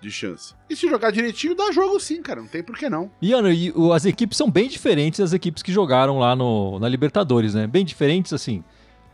de 0.00 0.10
chance. 0.10 0.54
E 0.68 0.74
se 0.74 0.88
jogar 0.88 1.12
direitinho, 1.12 1.54
dá 1.54 1.70
jogo 1.70 1.98
sim, 2.00 2.20
cara. 2.22 2.40
Não 2.40 2.48
tem 2.48 2.62
por 2.62 2.76
que 2.76 2.90
não. 2.90 3.10
E, 3.20 3.32
Ana, 3.32 3.52
e 3.52 3.72
as 3.94 4.04
equipes 4.04 4.36
são 4.36 4.50
bem 4.50 4.68
diferentes 4.68 5.20
das 5.20 5.32
equipes 5.32 5.62
que 5.62 5.72
jogaram 5.72 6.18
lá 6.18 6.34
no, 6.34 6.78
na 6.78 6.88
Libertadores, 6.88 7.54
né? 7.54 7.66
Bem 7.66 7.84
diferentes, 7.84 8.32
assim. 8.32 8.64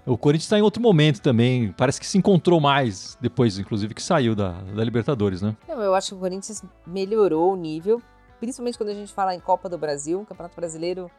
O 0.07 0.17
Corinthians 0.17 0.45
está 0.45 0.59
em 0.59 0.63
outro 0.63 0.81
momento 0.81 1.21
também. 1.21 1.73
Parece 1.77 2.01
que 2.01 2.07
se 2.07 2.17
encontrou 2.17 2.59
mais 2.59 3.19
depois, 3.21 3.59
inclusive, 3.59 3.93
que 3.93 4.03
saiu 4.03 4.35
da, 4.35 4.53
da 4.53 4.83
Libertadores, 4.83 5.43
né? 5.43 5.55
Não, 5.69 5.83
eu 5.83 5.95
acho 5.95 6.09
que 6.09 6.15
o 6.15 6.19
Corinthians 6.19 6.65
melhorou 6.87 7.53
o 7.53 7.57
nível, 7.57 8.01
principalmente 8.41 8.79
quando 8.79 8.89
a 8.89 8.95
gente 8.95 9.13
fala 9.13 9.35
em 9.35 9.41
Copa 9.41 9.69
do 9.69 9.77
Brasil, 9.77 10.25
Campeonato 10.27 10.57
Brasileiro 10.57 11.11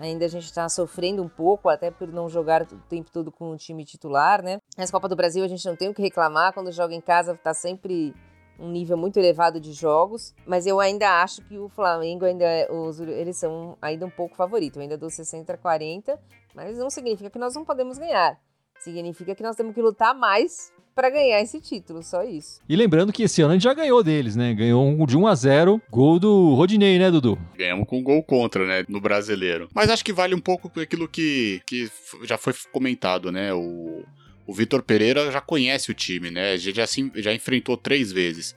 Ainda 0.00 0.24
a 0.24 0.28
gente 0.28 0.46
está 0.46 0.66
sofrendo 0.66 1.22
um 1.22 1.28
pouco, 1.28 1.68
até 1.68 1.90
por 1.90 2.08
não 2.08 2.26
jogar 2.26 2.62
o 2.62 2.66
tempo 2.88 3.10
todo 3.12 3.30
com 3.30 3.50
o 3.50 3.56
time 3.56 3.84
titular, 3.84 4.42
né? 4.42 4.58
Mas 4.76 4.90
Copa 4.90 5.06
do 5.06 5.14
Brasil 5.14 5.44
a 5.44 5.48
gente 5.48 5.64
não 5.66 5.76
tem 5.76 5.90
o 5.90 5.94
que 5.94 6.00
reclamar. 6.00 6.54
Quando 6.54 6.72
joga 6.72 6.94
em 6.94 7.02
casa, 7.02 7.32
está 7.32 7.52
sempre 7.52 8.14
um 8.58 8.70
nível 8.70 8.96
muito 8.96 9.18
elevado 9.18 9.60
de 9.60 9.72
jogos, 9.72 10.34
mas 10.46 10.66
eu 10.66 10.80
ainda 10.80 11.22
acho 11.22 11.42
que 11.42 11.58
o 11.58 11.68
Flamengo 11.68 12.24
ainda 12.24 12.44
é, 12.44 12.70
os, 12.72 12.98
eles 13.00 13.36
são 13.36 13.76
ainda 13.80 14.06
um 14.06 14.10
pouco 14.10 14.34
favorito. 14.34 14.76
Eu 14.76 14.82
ainda 14.82 14.96
dou 14.96 15.10
60 15.10 15.52
a 15.52 15.56
40, 15.58 16.18
mas 16.54 16.78
não 16.78 16.88
significa 16.88 17.28
que 17.28 17.38
nós 17.38 17.54
não 17.54 17.64
podemos 17.64 17.98
ganhar. 17.98 18.40
Significa 18.78 19.34
que 19.34 19.42
nós 19.42 19.54
temos 19.54 19.74
que 19.74 19.82
lutar 19.82 20.14
mais 20.14 20.72
para 20.94 21.10
ganhar 21.10 21.40
esse 21.40 21.60
título, 21.60 22.02
só 22.02 22.22
isso. 22.22 22.60
E 22.68 22.76
lembrando 22.76 23.12
que 23.12 23.22
esse 23.22 23.42
ano 23.42 23.52
a 23.52 23.54
gente 23.54 23.62
já 23.62 23.74
ganhou 23.74 24.02
deles, 24.02 24.36
né? 24.36 24.54
Ganhou 24.54 24.86
um 24.86 25.06
de 25.06 25.16
1 25.16 25.26
a 25.26 25.34
0 25.34 25.80
gol 25.90 26.18
do 26.18 26.54
Rodinei, 26.54 26.98
né, 26.98 27.10
Dudu? 27.10 27.38
Ganhamos 27.56 27.88
com 27.88 28.02
gol 28.02 28.22
contra, 28.22 28.66
né, 28.66 28.84
no 28.88 29.00
brasileiro. 29.00 29.68
Mas 29.74 29.90
acho 29.90 30.04
que 30.04 30.12
vale 30.12 30.34
um 30.34 30.40
pouco 30.40 30.70
aquilo 30.80 31.08
que, 31.08 31.60
que 31.66 31.90
já 32.24 32.36
foi 32.36 32.52
comentado, 32.72 33.32
né? 33.32 33.52
O, 33.52 34.04
o 34.46 34.52
Vitor 34.54 34.82
Pereira 34.82 35.30
já 35.30 35.40
conhece 35.40 35.90
o 35.90 35.94
time, 35.94 36.30
né? 36.30 36.56
Já, 36.58 36.72
já, 36.72 36.84
já 37.16 37.34
enfrentou 37.34 37.76
três 37.76 38.12
vezes. 38.12 38.54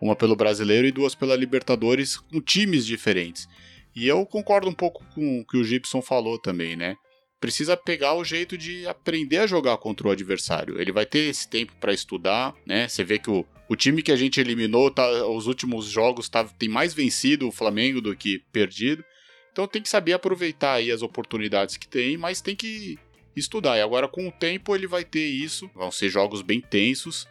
Uma 0.00 0.16
pelo 0.16 0.36
brasileiro 0.36 0.86
e 0.86 0.92
duas 0.92 1.14
pela 1.14 1.36
Libertadores, 1.36 2.16
com 2.16 2.40
times 2.40 2.84
diferentes. 2.84 3.48
E 3.94 4.08
eu 4.08 4.26
concordo 4.26 4.68
um 4.68 4.74
pouco 4.74 5.04
com 5.14 5.40
o 5.40 5.44
que 5.46 5.56
o 5.56 5.64
Gibson 5.64 6.02
falou 6.02 6.38
também, 6.38 6.74
né? 6.76 6.96
Precisa 7.44 7.76
pegar 7.76 8.14
o 8.14 8.24
jeito 8.24 8.56
de 8.56 8.86
aprender 8.86 9.36
a 9.36 9.46
jogar 9.46 9.76
contra 9.76 10.08
o 10.08 10.10
adversário. 10.10 10.80
Ele 10.80 10.90
vai 10.90 11.04
ter 11.04 11.28
esse 11.28 11.46
tempo 11.46 11.74
para 11.78 11.92
estudar, 11.92 12.54
né? 12.64 12.88
Você 12.88 13.04
vê 13.04 13.18
que 13.18 13.28
o, 13.28 13.44
o 13.68 13.76
time 13.76 14.02
que 14.02 14.10
a 14.10 14.16
gente 14.16 14.40
eliminou, 14.40 14.90
tá, 14.90 15.06
os 15.26 15.46
últimos 15.46 15.84
jogos 15.84 16.26
tá, 16.26 16.42
tem 16.44 16.70
mais 16.70 16.94
vencido 16.94 17.46
o 17.46 17.52
Flamengo 17.52 18.00
do 18.00 18.16
que 18.16 18.38
perdido. 18.50 19.04
Então 19.52 19.68
tem 19.68 19.82
que 19.82 19.90
saber 19.90 20.14
aproveitar 20.14 20.72
aí 20.72 20.90
as 20.90 21.02
oportunidades 21.02 21.76
que 21.76 21.86
tem, 21.86 22.16
mas 22.16 22.40
tem 22.40 22.56
que 22.56 22.98
estudar. 23.36 23.76
E 23.76 23.82
agora 23.82 24.08
com 24.08 24.26
o 24.26 24.32
tempo 24.32 24.74
ele 24.74 24.86
vai 24.86 25.04
ter 25.04 25.26
isso. 25.26 25.70
Vão 25.74 25.90
ser 25.90 26.08
jogos 26.08 26.40
bem 26.40 26.62
tensos. 26.62 27.28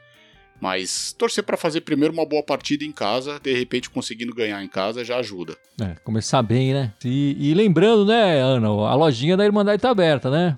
Mas 0.63 1.11
torcer 1.11 1.43
para 1.43 1.57
fazer 1.57 1.81
primeiro 1.81 2.13
uma 2.13 2.25
boa 2.25 2.41
partida 2.41 2.85
em 2.85 2.91
casa, 2.93 3.37
de 3.37 3.53
repente 3.53 3.89
conseguindo 3.89 4.33
ganhar 4.33 4.63
em 4.63 4.67
casa 4.69 5.03
já 5.03 5.17
ajuda. 5.17 5.57
É, 5.81 5.95
começar 6.05 6.41
bem, 6.41 6.73
né? 6.73 6.93
E, 7.03 7.35
e 7.37 7.53
lembrando, 7.53 8.05
né, 8.05 8.39
Ana, 8.39 8.69
a 8.69 8.95
lojinha 8.95 9.35
da 9.35 9.43
Irmandade 9.43 9.81
tá 9.81 9.89
aberta, 9.89 10.31
né? 10.31 10.57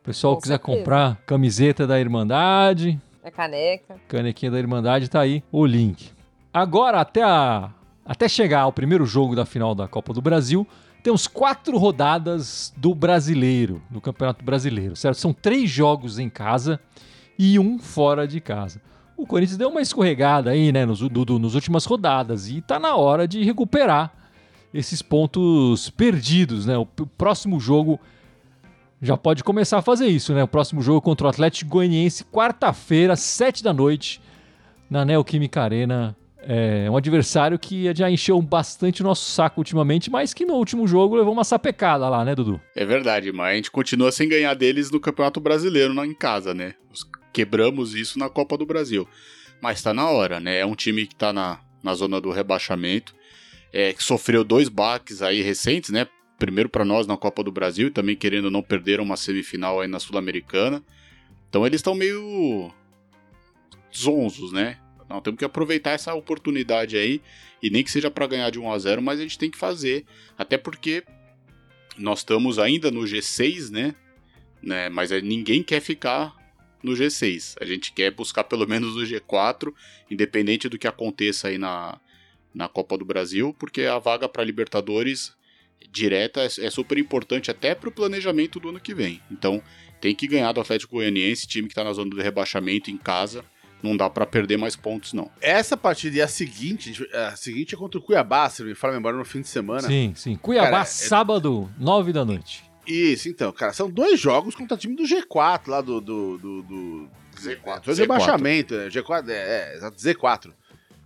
O 0.00 0.04
pessoal 0.04 0.34
Com 0.34 0.40
quiser 0.42 0.54
certeza. 0.54 0.78
comprar 0.78 1.22
camiseta 1.24 1.86
da 1.86 2.00
Irmandade. 2.00 3.00
A 3.22 3.30
caneca. 3.30 3.94
Canequinha 4.08 4.50
da 4.50 4.58
Irmandade, 4.58 5.08
tá 5.08 5.20
aí 5.20 5.40
o 5.52 5.64
link. 5.64 6.10
Agora, 6.52 7.00
até, 7.00 7.22
a, 7.22 7.70
até 8.04 8.28
chegar 8.28 8.62
ao 8.62 8.72
primeiro 8.72 9.06
jogo 9.06 9.36
da 9.36 9.46
final 9.46 9.72
da 9.72 9.86
Copa 9.86 10.12
do 10.12 10.20
Brasil, 10.20 10.66
temos 11.00 11.28
quatro 11.28 11.78
rodadas 11.78 12.74
do 12.76 12.92
brasileiro, 12.92 13.80
do 13.88 14.00
Campeonato 14.00 14.44
Brasileiro, 14.44 14.96
certo? 14.96 15.18
São 15.18 15.32
três 15.32 15.70
jogos 15.70 16.18
em 16.18 16.28
casa 16.28 16.80
e 17.38 17.56
um 17.56 17.78
fora 17.78 18.26
de 18.26 18.40
casa 18.40 18.80
o 19.16 19.26
Corinthians 19.26 19.56
deu 19.56 19.68
uma 19.68 19.80
escorregada 19.80 20.50
aí, 20.50 20.72
né, 20.72 20.84
nos, 20.84 21.00
do, 21.00 21.24
do, 21.24 21.38
nos 21.38 21.54
últimas 21.54 21.84
rodadas 21.84 22.48
e 22.48 22.60
tá 22.60 22.78
na 22.78 22.96
hora 22.96 23.28
de 23.28 23.42
recuperar 23.42 24.12
esses 24.72 25.00
pontos 25.00 25.88
perdidos, 25.90 26.66
né? 26.66 26.76
O, 26.76 26.82
o, 26.82 27.06
próximo 27.06 27.60
jogo 27.60 28.00
já 29.00 29.16
pode 29.16 29.44
começar 29.44 29.78
a 29.78 29.82
fazer 29.82 30.08
isso, 30.08 30.34
né? 30.34 30.42
O 30.42 30.48
próximo 30.48 30.82
jogo 30.82 31.00
contra 31.00 31.28
o 31.28 31.30
Atlético 31.30 31.70
Goianiense, 31.70 32.24
quarta-feira, 32.24 33.14
sete 33.14 33.62
da 33.62 33.72
noite, 33.72 34.20
na 34.90 35.04
Neoquímica 35.04 35.62
Arena. 35.62 36.16
É 36.46 36.90
um 36.90 36.96
adversário 36.96 37.58
que 37.58 37.90
já 37.94 38.10
encheu 38.10 38.40
bastante 38.42 39.00
o 39.00 39.04
nosso 39.04 39.30
saco 39.30 39.60
ultimamente, 39.60 40.10
mas 40.10 40.34
que 40.34 40.44
no 40.44 40.54
último 40.54 40.86
jogo 40.86 41.16
levou 41.16 41.32
uma 41.32 41.44
sapecada 41.44 42.06
lá, 42.06 42.22
né, 42.22 42.34
Dudu? 42.34 42.60
É 42.76 42.84
verdade, 42.84 43.32
mas 43.32 43.52
a 43.52 43.56
gente 43.56 43.70
continua 43.70 44.12
sem 44.12 44.28
ganhar 44.28 44.52
deles 44.52 44.90
no 44.90 45.00
Campeonato 45.00 45.40
Brasileiro 45.40 46.04
em 46.04 46.12
casa, 46.12 46.52
né? 46.52 46.74
Os 46.92 47.02
quebramos 47.34 47.94
isso 47.94 48.18
na 48.18 48.30
Copa 48.30 48.56
do 48.56 48.64
Brasil. 48.64 49.08
Mas 49.60 49.78
está 49.78 49.92
na 49.92 50.08
hora, 50.08 50.38
né? 50.38 50.58
É 50.60 50.66
um 50.66 50.74
time 50.74 51.06
que 51.06 51.14
está 51.14 51.32
na, 51.32 51.60
na 51.82 51.92
zona 51.94 52.20
do 52.20 52.30
rebaixamento, 52.30 53.14
é, 53.72 53.92
que 53.92 54.02
sofreu 54.02 54.44
dois 54.44 54.68
baques 54.68 55.20
aí 55.20 55.42
recentes, 55.42 55.90
né? 55.90 56.06
Primeiro 56.38 56.68
para 56.68 56.84
nós 56.84 57.06
na 57.06 57.16
Copa 57.16 57.42
do 57.42 57.50
Brasil 57.50 57.88
e 57.88 57.90
também 57.90 58.16
querendo 58.16 58.50
não 58.50 58.62
perder 58.62 59.00
uma 59.00 59.16
semifinal 59.16 59.80
aí 59.80 59.88
na 59.88 59.98
Sul-Americana. 59.98 60.82
Então 61.48 61.66
eles 61.66 61.78
estão 61.78 61.94
meio 61.94 62.72
zonzos, 63.94 64.52
né? 64.52 64.78
Não, 65.08 65.20
temos 65.20 65.38
que 65.38 65.44
aproveitar 65.44 65.90
essa 65.90 66.14
oportunidade 66.14 66.96
aí 66.96 67.20
e 67.62 67.70
nem 67.70 67.82
que 67.82 67.90
seja 67.90 68.10
para 68.10 68.26
ganhar 68.26 68.50
de 68.50 68.58
1 68.58 68.72
a 68.72 68.78
0, 68.78 69.02
mas 69.02 69.18
a 69.18 69.22
gente 69.22 69.38
tem 69.38 69.50
que 69.50 69.58
fazer, 69.58 70.04
até 70.36 70.56
porque 70.56 71.04
nós 71.96 72.20
estamos 72.20 72.58
ainda 72.58 72.90
no 72.90 73.02
G6, 73.02 73.70
né? 73.70 73.94
né? 74.62 74.88
Mas 74.88 75.10
ninguém 75.22 75.62
quer 75.62 75.80
ficar 75.80 76.34
no 76.84 76.92
G6. 76.92 77.56
A 77.60 77.64
gente 77.64 77.92
quer 77.92 78.10
buscar 78.10 78.44
pelo 78.44 78.68
menos 78.68 78.94
o 78.94 79.00
G4, 79.00 79.72
independente 80.10 80.68
do 80.68 80.78
que 80.78 80.86
aconteça 80.86 81.48
aí 81.48 81.56
na, 81.56 81.98
na 82.54 82.68
Copa 82.68 82.98
do 82.98 83.04
Brasil, 83.04 83.56
porque 83.58 83.82
a 83.82 83.98
vaga 83.98 84.28
para 84.28 84.44
Libertadores 84.44 85.32
direta 85.90 86.42
é, 86.42 86.46
é, 86.46 86.70
super 86.70 86.98
importante 86.98 87.50
até 87.50 87.74
para 87.74 87.88
o 87.88 87.92
planejamento 87.92 88.60
do 88.60 88.68
ano 88.68 88.80
que 88.80 88.94
vem. 88.94 89.20
Então 89.30 89.62
tem 90.00 90.14
que 90.14 90.26
ganhar 90.26 90.52
do 90.52 90.60
Atlético 90.60 90.96
Goianiense, 90.96 91.46
time 91.46 91.66
que 91.66 91.72
está 91.72 91.82
na 91.82 91.92
zona 91.92 92.10
do 92.10 92.20
rebaixamento 92.20 92.90
em 92.90 92.98
casa. 92.98 93.44
Não 93.82 93.96
dá 93.96 94.08
para 94.08 94.24
perder 94.24 94.56
mais 94.56 94.76
pontos, 94.76 95.12
não. 95.12 95.30
Essa 95.42 95.76
partida 95.76 96.16
e 96.16 96.22
a 96.22 96.28
seguinte, 96.28 97.06
a 97.12 97.36
seguinte 97.36 97.74
é 97.74 97.78
contra 97.78 97.98
o 97.98 98.02
Cuiabá, 98.02 98.48
se 98.48 98.62
me 98.62 98.74
fala 98.74 98.94
memória, 98.94 99.18
no 99.18 99.26
fim 99.26 99.42
de 99.42 99.48
semana. 99.48 99.86
Sim, 99.86 100.14
sim. 100.16 100.36
Cuiabá, 100.36 100.70
Cara, 100.70 100.82
é 100.82 100.86
sábado, 100.86 101.70
é... 101.78 101.84
9 101.84 102.12
da 102.12 102.24
noite. 102.24 102.64
Isso, 102.86 103.28
então, 103.28 103.52
cara, 103.52 103.72
são 103.72 103.90
dois 103.90 104.20
jogos 104.20 104.54
contra 104.54 104.74
o 104.74 104.78
time 104.78 104.94
do 104.94 105.04
G4 105.04 105.68
lá 105.68 105.80
do. 105.80 106.00
do, 106.00 106.38
do, 106.38 106.62
do 106.62 107.08
Z4. 107.36 107.84
Zona 107.84 107.94
de 107.94 108.00
rebaixamento, 108.00 108.74
né? 108.74 108.88
G4, 108.88 109.28
é, 109.28 109.76
é, 109.76 109.90
Z4. 109.90 110.52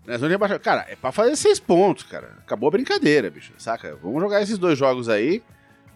Né? 0.06 0.18
Zona 0.18 0.28
de 0.28 0.34
rebaixamento. 0.34 0.64
Cara, 0.64 0.86
é 0.88 0.96
pra 0.96 1.12
fazer 1.12 1.36
seis 1.36 1.58
pontos, 1.58 2.04
cara. 2.04 2.36
Acabou 2.40 2.68
a 2.68 2.72
brincadeira, 2.72 3.30
bicho, 3.30 3.52
saca? 3.58 3.96
Vamos 4.02 4.20
jogar 4.20 4.42
esses 4.42 4.58
dois 4.58 4.78
jogos 4.78 5.08
aí 5.08 5.42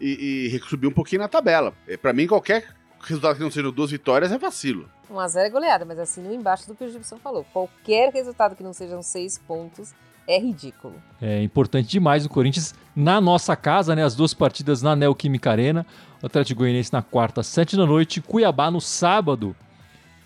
e, 0.01 0.51
e 0.55 0.61
subir 0.69 0.87
um 0.87 0.93
pouquinho 0.93 1.23
na 1.23 1.29
tabela. 1.29 1.75
É, 1.87 1.97
pra 1.97 2.13
mim, 2.13 2.27
qualquer 2.27 2.67
resultado 3.01 3.37
que 3.37 3.43
não 3.43 3.51
seja 3.51 3.71
duas 3.71 3.91
vitórias 3.91 4.33
é 4.33 4.39
vacilo. 4.39 4.89
1x0 5.11 5.37
é 5.39 5.51
goleada, 5.51 5.85
mas 5.85 5.99
assim, 5.99 6.23
no 6.23 6.33
embaixo 6.33 6.67
do 6.67 6.75
que 6.75 6.85
o 6.85 6.91
Gibson 6.91 7.19
falou. 7.19 7.45
Qualquer 7.53 8.13
resultado 8.13 8.57
que 8.57 8.63
não 8.63 8.73
sejam 8.73 9.03
seis 9.03 9.39
pontos 9.39 9.93
é 10.27 10.39
ridículo. 10.39 10.95
É 11.21 11.43
importante 11.43 11.89
demais 11.89 12.25
o 12.25 12.29
Corinthians 12.29 12.75
na 12.95 13.21
nossa 13.21 13.57
casa, 13.57 13.95
né? 13.95 14.05
As 14.05 14.15
duas 14.15 14.35
partidas 14.35 14.83
na 14.83 14.95
Neoquímica 14.95 15.51
Arena. 15.51 15.87
O 16.23 16.27
Atlético 16.27 16.61
Goianiense 16.61 16.93
na 16.93 17.03
quarta, 17.03 17.43
sete 17.43 17.77
da 17.77 17.85
noite. 17.87 18.21
Cuiabá 18.21 18.71
no 18.71 18.81
sábado, 18.81 19.57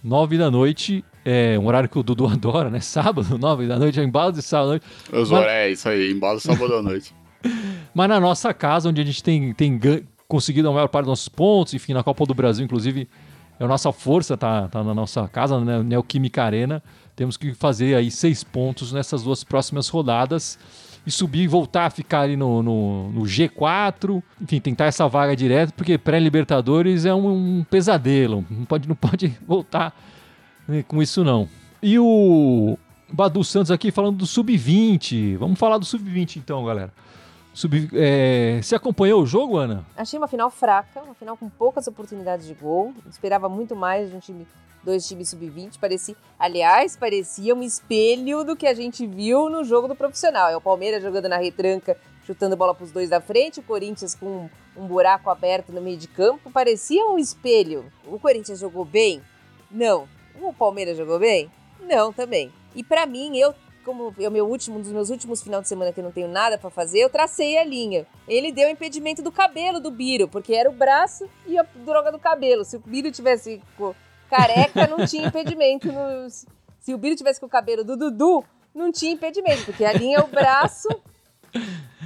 nove 0.03 0.37
da 0.37 0.51
noite. 0.51 1.05
É 1.25 1.59
um 1.59 1.67
horário 1.67 1.89
que 1.89 1.99
o 1.99 2.03
Dudu 2.03 2.27
adora, 2.29 2.71
né? 2.71 2.81
Sábado, 2.81 3.37
nove 3.39 3.67
da 3.67 3.79
noite, 3.79 3.99
é 3.99 4.05
embalo 4.05 4.33
de 4.33 4.43
sábado 4.43 4.67
à 4.67 4.71
noite. 4.71 4.87
Mas... 5.11 5.33
É 5.33 5.71
isso 5.71 5.89
aí, 5.89 6.13
embalo 6.13 6.39
sábado 6.39 6.75
à 6.75 6.83
noite. 6.83 7.15
Mas 7.95 8.09
na 8.09 8.21
nossa 8.21 8.53
casa, 8.53 8.89
onde 8.89 9.01
a 9.01 9.05
gente 9.05 9.23
tem, 9.23 9.55
tem 9.55 9.81
conseguido 10.29 10.69
a 10.69 10.73
maior 10.73 10.89
parte 10.89 11.05
dos 11.05 11.13
nossos 11.13 11.29
pontos, 11.29 11.73
enfim, 11.75 11.95
na 11.95 12.03
Copa 12.03 12.27
do 12.27 12.35
Brasil, 12.35 12.65
inclusive, 12.65 13.09
a 13.65 13.67
nossa 13.67 13.93
força, 13.93 14.37
tá, 14.37 14.69
tá 14.69 14.85
na 14.85 14.95
nossa 14.95 15.27
casa, 15.29 15.59
na 15.59 15.83
Neoquímica 15.83 16.43
Arena. 16.43 16.83
Temos 17.15 17.37
que 17.37 17.55
fazer 17.55 17.95
aí 17.95 18.11
seis 18.11 18.45
pontos 18.45 18.93
nessas 18.93 19.23
duas 19.23 19.43
próximas 19.43 19.89
rodadas 19.89 20.59
e 21.07 21.11
subir 21.11 21.43
e 21.43 21.49
voltar 21.49 21.87
a 21.87 21.91
ficar 21.91 22.23
ali 22.23 22.37
no, 22.37 22.63
no, 22.63 23.11
no 23.13 23.23
G4, 23.23 24.23
enfim, 24.41 24.61
tentar 24.61 24.87
essa 24.87 25.09
vaga 25.09 25.37
direto, 25.37 25.73
porque 25.73 25.97
pré-Libertadores 25.97 27.05
é 27.07 27.15
um, 27.15 27.59
um, 27.59 27.65
pesadelo, 27.65 28.45
não 28.51 28.65
pode, 28.65 28.89
não 28.89 28.97
pode 28.97 29.29
voltar 29.47 29.97
né, 30.67 30.83
com 30.83 31.01
isso 31.01 31.23
não. 31.23 31.49
E 31.81 31.99
o, 31.99 32.77
Badu 33.13 33.45
Santos 33.45 33.71
aqui 33.71 33.91
falando 33.91 34.17
do 34.17 34.27
Sub-20. 34.27 35.37
Vamos 35.37 35.59
falar 35.59 35.79
do 35.79 35.85
Sub-20 35.85 36.37
então, 36.37 36.65
galera. 36.65 36.93
Sub, 37.57 37.89
é, 37.95 38.61
você 38.63 38.75
acompanhou 38.75 39.23
o 39.23 39.27
jogo, 39.27 39.57
Ana? 39.57 39.83
Achei 39.97 40.19
uma 40.19 40.29
final 40.29 40.51
fraca, 40.51 41.01
uma 41.01 41.15
final 41.15 41.39
com 41.39 41.49
poucas 41.49 41.87
oportunidades 41.87 42.47
de 42.47 42.53
gol. 42.53 42.93
Esperava 43.09 43.49
muito 43.49 43.75
mais 43.75 44.11
de 44.11 44.17
um 44.17 44.19
time, 44.21 44.47
dois 44.85 45.09
times 45.09 45.31
sub-20. 45.31 45.79
Parecia, 45.81 46.15
aliás, 46.39 46.99
parecia 46.99 47.55
um 47.55 47.63
espelho 47.63 48.45
do 48.45 48.55
que 48.55 48.67
a 48.67 48.75
gente 48.75 49.07
viu 49.07 49.49
no 49.49 49.65
jogo 49.65 49.89
do 49.89 49.97
profissional. 49.97 50.51
É 50.51 50.57
o 50.57 50.61
Palmeiras 50.61 51.03
jogando 51.03 51.31
na 51.31 51.39
retranca, 51.39 51.97
chutando 52.27 52.59
bola 52.59 52.75
para 52.75 52.85
os 52.85 52.93
dois 52.93 53.09
da 53.09 53.23
frente, 53.23 53.61
o 53.61 53.63
Corinthians 53.63 54.15
com 54.15 54.51
um, 54.77 54.87
buraco 54.87 55.31
aberto 55.31 55.73
no 55.73 55.81
meio 55.81 55.97
de 55.97 56.09
campo. 56.09 56.51
Parecia 56.51 57.07
um 57.07 57.19
espelho. 57.19 57.91
O 58.05 58.19
Corinthians 58.19 58.61
jogou 58.61 58.85
bem? 58.85 59.23
Não. 59.71 60.07
O 60.43 60.53
Palmeiras 60.53 60.99
jogou 60.99 61.19
bem? 61.19 61.51
Não, 61.81 62.13
também. 62.13 62.53
E 62.75 62.85
para 62.85 63.07
mim, 63.07 63.39
eu 63.39 63.55
como 63.87 64.13
é 64.19 64.29
o 64.29 64.33
meu 64.33 64.49
último, 64.49 64.79
um 64.79 64.83
dos 64.83 64.91
meus 64.91 65.11
últimos 65.11 65.41
final 65.41 65.63
de 65.63 65.69
semana 65.69 65.93
que 65.93 66.01
eu 66.01 66.05
não 66.05 66.11
tenho 66.11 66.27
nada 66.27 66.59
para 66.59 66.69
fazer, 66.71 66.99
eu 66.99 67.09
tracei 67.09 67.57
a 67.57 67.63
linha. 67.63 68.05
Ele 68.27 68.51
deu 68.51 68.69
impedimento 68.69 69.23
do 69.23 69.31
cabelo 69.31 69.79
do 69.79 69.93
Biro, 69.93 70.27
porque 70.27 70.53
era 70.53 70.69
o 70.69 70.73
braço 70.73 71.29
e 71.47 71.57
a 71.57 71.63
droga 71.63 72.11
do 72.11 72.19
cabelo. 72.19 72.65
Se 72.65 72.77
o 72.77 72.81
Biro 72.85 73.13
tivesse 73.13 73.63
careca, 74.29 74.89
não 74.89 75.07
tinha 75.07 75.29
impedimento. 75.29 75.87
No... 75.87 76.29
Se 76.81 76.93
o 76.93 76.99
Biro 76.99 77.15
tivesse 77.15 77.39
com 77.39 77.47
o 77.47 77.49
cabelo 77.49 77.85
do 77.85 77.97
Dudu, 77.97 78.45
não 78.75 78.91
tinha 78.91 79.13
impedimento, 79.13 79.65
porque 79.65 79.85
a 79.85 79.93
linha 79.93 80.19
é 80.19 80.21
o 80.21 80.27
braço 80.27 80.89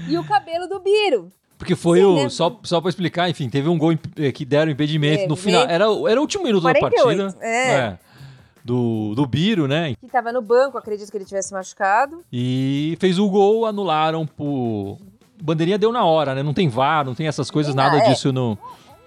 e 0.07 0.19
o 0.19 0.25
cabelo 0.25 0.69
do 0.69 0.81
Biro. 0.81 1.33
Porque 1.57 1.75
foi 1.75 2.01
Sim, 2.01 2.05
o. 2.05 2.15
Né? 2.17 2.29
Só, 2.29 2.61
só 2.63 2.79
pra 2.83 2.91
explicar, 2.91 3.31
enfim, 3.31 3.49
teve 3.49 3.71
um 3.71 3.79
gol 3.79 3.93
eh, 4.19 4.33
que 4.33 4.45
deram 4.45 4.71
impedimento 4.71 5.25
é, 5.25 5.27
no 5.27 5.37
final. 5.37 5.63
Era, 5.63 5.85
era 5.85 6.21
o 6.21 6.21
último 6.21 6.45
minuto 6.45 6.63
48, 6.63 7.17
da 7.17 7.25
partida. 7.25 7.47
É. 7.47 7.73
é 7.73 7.99
do, 8.65 9.15
do 9.15 9.27
Biro, 9.27 9.67
né? 9.67 9.95
Que 9.95 10.07
tava 10.09 10.33
no 10.33 10.43
banco, 10.43 10.79
acredito 10.79 11.11
que 11.11 11.17
ele 11.17 11.25
tivesse 11.25 11.53
machucado. 11.53 12.25
E 12.33 12.97
fez 13.01 13.19
o 13.19 13.29
gol, 13.29 13.67
anularam 13.67 14.27
por. 14.27 14.99
Bandeirinha 15.43 15.79
deu 15.79 15.91
na 15.91 16.05
hora, 16.05 16.35
né? 16.35 16.43
Não 16.43 16.53
tem 16.53 16.69
VAR, 16.69 17.05
não 17.05 17.15
tem 17.15 17.27
essas 17.27 17.51
coisas, 17.51 17.75
nada 17.75 17.99
é. 17.99 18.09
disso 18.09 18.33
no. 18.33 18.59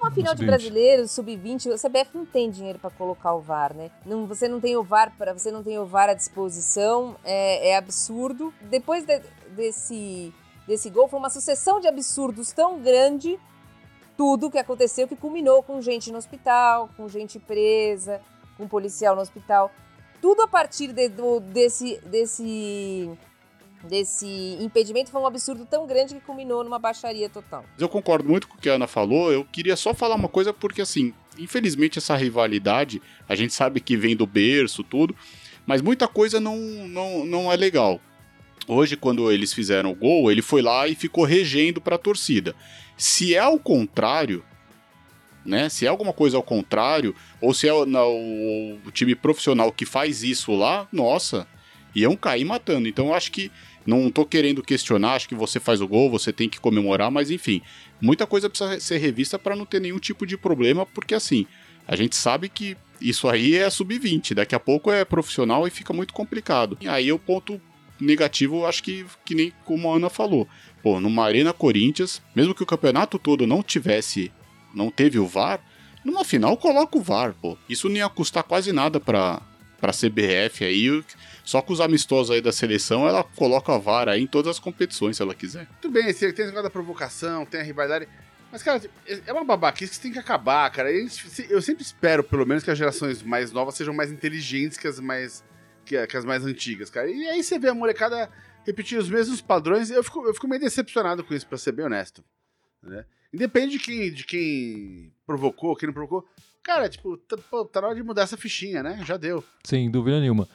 Uma 0.02 0.12
final 0.12 0.36
de 0.36 0.46
brasileiros, 0.46 1.12
sub-20, 1.12 1.68
o 1.68 1.76
CBF 1.76 2.10
não 2.14 2.26
tem 2.26 2.52
dinheiro 2.52 2.78
para 2.78 2.90
colocar 2.90 3.34
o 3.36 3.40
VAR, 3.40 3.74
né? 3.74 3.90
Não, 4.06 4.26
você 4.26 4.50
não 4.50 4.60
tem 4.60 4.76
o 4.76 4.84
VAR 4.84 5.14
para 5.18 5.32
você 5.32 5.50
não 5.50 5.64
tem 5.64 5.80
o 5.80 5.86
VAR 5.86 6.10
à 6.10 6.14
disposição, 6.14 7.16
é, 7.24 7.70
é 7.70 7.78
absurdo. 7.78 8.54
Depois 8.70 9.06
de, 9.06 9.22
desse 9.56 10.34
desse 10.68 10.90
gol 10.90 11.08
foi 11.08 11.20
uma 11.20 11.30
sucessão 11.30 11.80
de 11.80 11.88
absurdos 11.88 12.52
tão 12.52 12.80
grande 12.80 13.40
tudo 14.18 14.52
que 14.52 14.58
aconteceu 14.58 15.08
que 15.08 15.16
culminou 15.16 15.64
com 15.64 15.82
gente 15.82 16.12
no 16.12 16.18
hospital, 16.18 16.90
com 16.96 17.08
gente 17.08 17.40
presa, 17.40 18.22
com 18.58 18.64
um 18.64 18.68
policial 18.68 19.16
no 19.16 19.22
hospital. 19.22 19.72
Tudo 20.22 20.42
a 20.42 20.48
partir 20.48 20.94
de, 20.94 21.10
do, 21.10 21.40
desse, 21.40 22.00
desse, 22.06 23.10
desse 23.84 24.58
impedimento 24.62 25.12
foi 25.12 25.22
um 25.22 25.28
absurdo 25.28 25.66
tão 25.66 25.86
grande 25.86 26.16
que 26.16 26.22
culminou 26.22 26.64
numa 26.64 26.80
baixaria 26.80 27.30
total. 27.30 27.66
Eu 27.78 27.90
concordo 27.90 28.28
muito 28.28 28.48
com 28.48 28.56
o 28.56 28.58
que 28.58 28.70
a 28.70 28.74
Ana 28.74 28.88
falou. 28.88 29.32
Eu 29.32 29.44
queria 29.44 29.76
só 29.76 29.94
falar 29.94 30.16
uma 30.16 30.30
coisa, 30.30 30.54
porque 30.54 30.82
assim, 30.82 31.14
infelizmente 31.38 32.00
essa 32.00 32.16
rivalidade, 32.16 33.02
a 33.28 33.36
gente 33.36 33.54
sabe 33.54 33.82
que 33.82 33.98
vem 33.98 34.16
do 34.16 34.26
berço, 34.26 34.84
tudo, 34.84 35.16
mas 35.66 35.82
muita 35.82 36.08
coisa 36.08 36.40
não, 36.40 36.58
não, 36.58 37.26
não 37.26 37.52
é 37.52 37.56
legal. 37.56 38.00
Hoje, 38.68 38.96
quando 38.96 39.30
eles 39.30 39.52
fizeram 39.52 39.92
o 39.92 39.96
gol, 39.96 40.32
ele 40.32 40.42
foi 40.42 40.62
lá 40.62 40.88
e 40.88 40.96
ficou 40.96 41.26
regendo 41.26 41.82
para 41.82 41.96
a 41.96 42.00
torcida. 42.00 42.56
Se 42.96 43.36
é 43.36 43.40
ao 43.40 43.60
contrário, 43.60 44.44
né? 45.46 45.70
Se 45.70 45.86
é 45.86 45.90
alguma 45.90 46.14
coisa 46.14 46.38
ao 46.38 46.44
contrário, 46.44 47.16
ou 47.42 47.54
se 47.54 47.68
é 47.68 47.74
o, 47.74 47.86
o, 48.86 48.92
time 48.92 49.16
profissional 49.16 49.72
que 49.72 49.86
faz 49.86 50.24
isso 50.24 50.54
lá, 50.54 50.88
nossa, 50.92 51.48
iam 51.96 52.16
cair 52.16 52.46
matando. 52.46 52.88
Então 52.88 53.08
eu 53.08 53.14
acho 53.14 53.32
que 53.32 53.52
não 53.86 54.10
tô 54.10 54.26
querendo 54.26 54.64
questionar, 54.64 55.14
acho 55.14 55.28
que 55.28 55.36
você 55.36 55.60
faz 55.60 55.82
o 55.82 55.88
gol, 55.88 56.10
você 56.10 56.32
tem 56.32 56.48
que 56.48 56.60
comemorar, 56.60 57.12
mas 57.12 57.30
enfim, 57.30 57.62
muita 58.02 58.26
coisa 58.26 58.50
precisa 58.50 58.80
ser 58.80 58.98
revista 58.98 59.38
para 59.38 59.56
não 59.56 59.66
ter 59.66 59.82
nenhum 59.82 60.00
tipo 60.00 60.26
de 60.26 60.38
problema, 60.38 60.86
porque 60.86 61.14
assim, 61.14 61.46
a 61.88 61.96
gente 61.96 62.16
sabe 62.16 62.48
que 62.48 62.78
isso 63.02 63.28
aí 63.28 63.56
é 63.56 63.70
sub-20, 63.70 64.34
daqui 64.34 64.56
a 64.56 64.60
pouco 64.60 64.90
é 64.90 65.04
profissional 65.04 65.68
e 65.68 65.72
fica 65.72 65.92
muito 65.92 66.14
complicado. 66.14 66.78
E 66.80 66.88
aí 66.88 67.12
o 67.12 67.20
ponto 67.20 67.60
negativo, 68.00 68.66
acho 68.66 68.84
que, 68.84 69.06
que 69.26 69.36
nem 69.36 69.54
como 69.66 69.92
a 69.92 69.96
Ana 69.98 70.10
falou. 70.10 70.48
Pô, 70.82 71.00
numa 71.00 71.26
Arena 71.26 71.54
Corinthians, 71.54 72.22
mesmo 72.36 72.56
que 72.56 72.64
o 72.64 72.66
campeonato 72.66 73.20
todo 73.20 73.48
não 73.48 73.62
tivesse 73.62 74.32
não 74.74 74.90
teve 74.90 75.20
o 75.20 75.28
VAR, 75.28 75.60
numa 76.04 76.26
final 76.26 76.58
coloca 76.58 76.98
o 76.98 77.02
VAR, 77.02 77.34
pô. 77.34 77.58
Isso 77.70 77.88
não 77.88 77.96
ia 77.96 78.10
custar 78.10 78.44
quase 78.44 78.74
nada 78.74 79.00
pra, 79.00 79.42
pra 79.80 79.92
CBF 79.92 80.64
aí. 80.64 81.04
Só 81.44 81.62
com 81.62 81.74
os 81.74 81.82
amistosos 81.82 82.32
aí 82.32 82.42
da 82.42 82.52
seleção, 82.52 83.08
ela 83.08 83.24
coloca 83.24 83.74
a 83.74 83.78
VAR 83.78 84.08
aí 84.08 84.22
em 84.24 84.28
todas 84.28 84.52
as 84.52 84.60
competições, 84.60 85.18
se 85.18 85.22
ela 85.22 85.36
quiser. 85.36 85.68
Tudo 85.82 85.92
bem, 85.92 86.04
tem 86.04 86.12
esse 86.12 86.26
negócio 86.26 86.64
da 86.64 86.70
provocação, 86.70 87.46
tem 87.46 87.60
a 87.60 87.64
rivalidade. 87.64 88.08
Mas, 88.54 88.62
cara, 88.62 88.82
é 89.26 89.34
uma 89.34 89.44
babaquice 89.44 89.94
que 89.94 90.00
tem 90.00 90.12
que 90.12 90.20
acabar, 90.20 90.70
cara. 90.70 90.90
Eu 91.50 91.62
sempre 91.62 91.84
espero, 91.84 92.24
pelo 92.24 92.46
menos, 92.46 92.64
que 92.64 92.70
as 92.70 92.78
gerações 92.78 93.24
mais 93.24 93.52
novas 93.52 93.76
sejam 93.76 93.94
mais 93.94 94.12
inteligentes 94.12 94.78
que 94.78 94.88
as 94.88 95.00
mais, 95.00 95.44
que, 95.84 95.98
as 95.98 96.24
mais 96.24 96.46
antigas, 96.46 96.90
cara. 96.90 97.10
E 97.10 97.28
aí 97.30 97.44
você 97.44 97.58
vê 97.58 97.70
a 97.70 97.74
molecada 97.74 98.30
repetir 98.64 98.98
os 98.98 99.10
mesmos 99.10 99.42
padrões. 99.42 99.90
Eu 99.90 100.04
fico, 100.04 100.26
eu 100.28 100.34
fico 100.34 100.48
meio 100.48 100.62
decepcionado 100.62 101.24
com 101.24 101.34
isso, 101.34 101.48
pra 101.48 101.58
ser 101.58 101.72
bem 101.72 101.86
honesto. 101.86 102.24
Né? 102.82 103.04
Independe 103.34 103.78
de 103.78 103.80
quem, 103.80 104.14
de 104.14 104.26
quem 104.26 105.12
provocou, 105.26 105.76
quem 105.76 105.88
não 105.88 105.94
provocou. 105.94 106.26
Cara, 106.64 106.88
tipo, 106.88 107.18
tá, 107.18 107.36
pô, 107.50 107.66
tá 107.66 107.82
na 107.82 107.88
hora 107.88 107.96
de 107.96 108.04
mudar 108.04 108.22
essa 108.22 108.38
fichinha, 108.38 108.84
né? 108.84 109.02
Já 109.06 109.18
deu. 109.18 109.44
Sem 109.64 109.90
dúvida 109.90 110.20
nenhuma. 110.20 110.48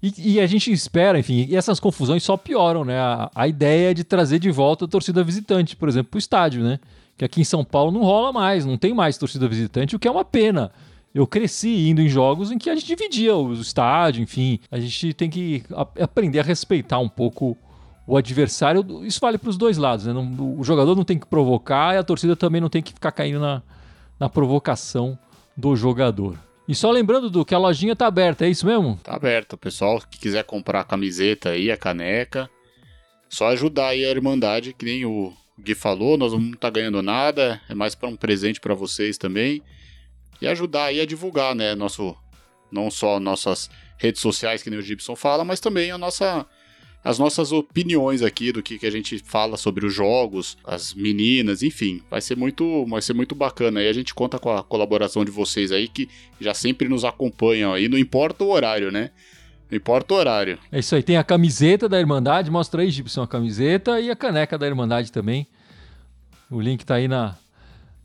E, 0.00 0.34
e, 0.34 0.40
a 0.40 0.46
gente 0.46 0.70
espera, 0.70 1.18
enfim, 1.18 1.46
e 1.48 1.56
essas 1.56 1.80
confusões 1.80 2.22
só 2.22 2.36
pioram, 2.36 2.84
né? 2.84 2.98
A, 2.98 3.30
a 3.34 3.48
ideia 3.48 3.92
de 3.92 4.04
trazer 4.04 4.38
de 4.38 4.50
volta 4.50 4.84
a 4.84 4.88
torcida 4.88 5.24
visitante, 5.24 5.74
por 5.74 5.88
exemplo, 5.88 6.10
pro 6.10 6.18
estádio, 6.18 6.62
né? 6.62 6.78
Que 7.16 7.24
aqui 7.24 7.40
em 7.40 7.44
São 7.44 7.64
Paulo 7.64 7.90
não 7.90 8.02
rola 8.02 8.32
mais, 8.32 8.64
não 8.64 8.78
tem 8.78 8.94
mais 8.94 9.18
torcida 9.18 9.48
visitante, 9.48 9.96
o 9.96 9.98
que 9.98 10.06
é 10.06 10.10
uma 10.10 10.24
pena. 10.24 10.70
Eu 11.12 11.26
cresci 11.26 11.88
indo 11.88 12.00
em 12.00 12.08
jogos 12.08 12.52
em 12.52 12.58
que 12.58 12.70
a 12.70 12.74
gente 12.76 12.86
dividia 12.86 13.34
o 13.34 13.52
estádio, 13.54 14.22
enfim. 14.22 14.60
A 14.70 14.78
gente 14.78 15.12
tem 15.14 15.28
que 15.28 15.64
aprender 15.98 16.38
a 16.38 16.44
respeitar 16.44 17.00
um 17.00 17.08
pouco 17.08 17.58
o 18.08 18.16
adversário. 18.16 19.04
Isso 19.04 19.20
vale 19.20 19.36
para 19.36 19.50
os 19.50 19.58
dois 19.58 19.76
lados, 19.76 20.06
né? 20.06 20.14
Não, 20.14 20.58
o 20.58 20.64
jogador 20.64 20.96
não 20.96 21.04
tem 21.04 21.18
que 21.18 21.26
provocar 21.26 21.94
e 21.94 21.98
a 21.98 22.02
torcida 22.02 22.34
também 22.34 22.58
não 22.58 22.70
tem 22.70 22.82
que 22.82 22.94
ficar 22.94 23.12
caindo 23.12 23.38
na, 23.38 23.62
na 24.18 24.30
provocação 24.30 25.16
do 25.54 25.76
jogador. 25.76 26.38
E 26.66 26.74
só 26.74 26.90
lembrando 26.90 27.28
do 27.28 27.44
que 27.44 27.54
a 27.54 27.58
lojinha 27.58 27.94
tá 27.94 28.06
aberta, 28.06 28.46
é 28.46 28.48
isso 28.48 28.64
mesmo? 28.66 28.98
Tá 29.02 29.14
aberta, 29.14 29.58
pessoal 29.58 30.00
que 30.00 30.18
quiser 30.18 30.42
comprar 30.44 30.80
a 30.80 30.84
camiseta 30.84 31.50
aí, 31.50 31.70
a 31.70 31.76
caneca, 31.76 32.48
só 33.28 33.48
ajudar 33.48 33.88
aí 33.88 34.04
a 34.04 34.10
Irmandade, 34.10 34.72
que 34.72 34.86
nem 34.86 35.04
o 35.04 35.32
Gui 35.58 35.74
falou, 35.74 36.16
nós 36.16 36.32
não 36.32 36.52
tá 36.52 36.70
ganhando 36.70 37.02
nada, 37.02 37.60
é 37.68 37.74
mais 37.74 37.94
para 37.94 38.08
um 38.08 38.16
presente 38.16 38.58
para 38.58 38.74
vocês 38.74 39.18
também. 39.18 39.62
E 40.40 40.46
ajudar 40.46 40.84
aí 40.84 41.00
a 41.00 41.06
divulgar, 41.06 41.54
né, 41.54 41.74
nosso 41.74 42.16
não 42.70 42.90
só 42.90 43.18
nossas 43.18 43.70
redes 43.98 44.20
sociais 44.22 44.62
que 44.62 44.70
nem 44.70 44.78
o 44.78 44.82
Gibson 44.82 45.16
fala, 45.16 45.44
mas 45.44 45.60
também 45.60 45.90
a 45.90 45.98
nossa 45.98 46.46
as 47.02 47.18
nossas 47.18 47.52
opiniões 47.52 48.22
aqui 48.22 48.52
do 48.52 48.62
que, 48.62 48.78
que 48.78 48.86
a 48.86 48.90
gente 48.90 49.18
fala 49.18 49.56
sobre 49.56 49.86
os 49.86 49.94
jogos, 49.94 50.58
as 50.64 50.92
meninas, 50.92 51.62
enfim, 51.62 52.02
vai 52.10 52.20
ser 52.20 52.36
muito, 52.36 52.84
vai 52.86 53.00
ser 53.00 53.14
muito 53.14 53.34
bacana. 53.34 53.82
E 53.82 53.88
a 53.88 53.92
gente 53.92 54.14
conta 54.14 54.38
com 54.38 54.50
a 54.50 54.62
colaboração 54.62 55.24
de 55.24 55.30
vocês 55.30 55.72
aí 55.72 55.88
que 55.88 56.08
já 56.40 56.52
sempre 56.52 56.88
nos 56.88 57.04
acompanham 57.04 57.72
aí, 57.72 57.88
não 57.88 57.98
importa 57.98 58.44
o 58.44 58.50
horário, 58.50 58.90
né? 58.90 59.10
Não 59.70 59.76
importa 59.76 60.14
o 60.14 60.16
horário. 60.16 60.58
É 60.72 60.78
isso 60.78 60.94
aí, 60.94 61.02
tem 61.02 61.16
a 61.16 61.24
camiseta 61.24 61.88
da 61.88 62.00
Irmandade, 62.00 62.50
mostra 62.50 62.82
aí, 62.82 62.90
Gibson, 62.90 63.22
a 63.22 63.28
camiseta 63.28 64.00
e 64.00 64.10
a 64.10 64.16
caneca 64.16 64.58
da 64.58 64.66
Irmandade 64.66 65.12
também. 65.12 65.46
O 66.50 66.60
link 66.60 66.84
tá 66.84 66.94
aí 66.94 67.06
na, 67.06 67.36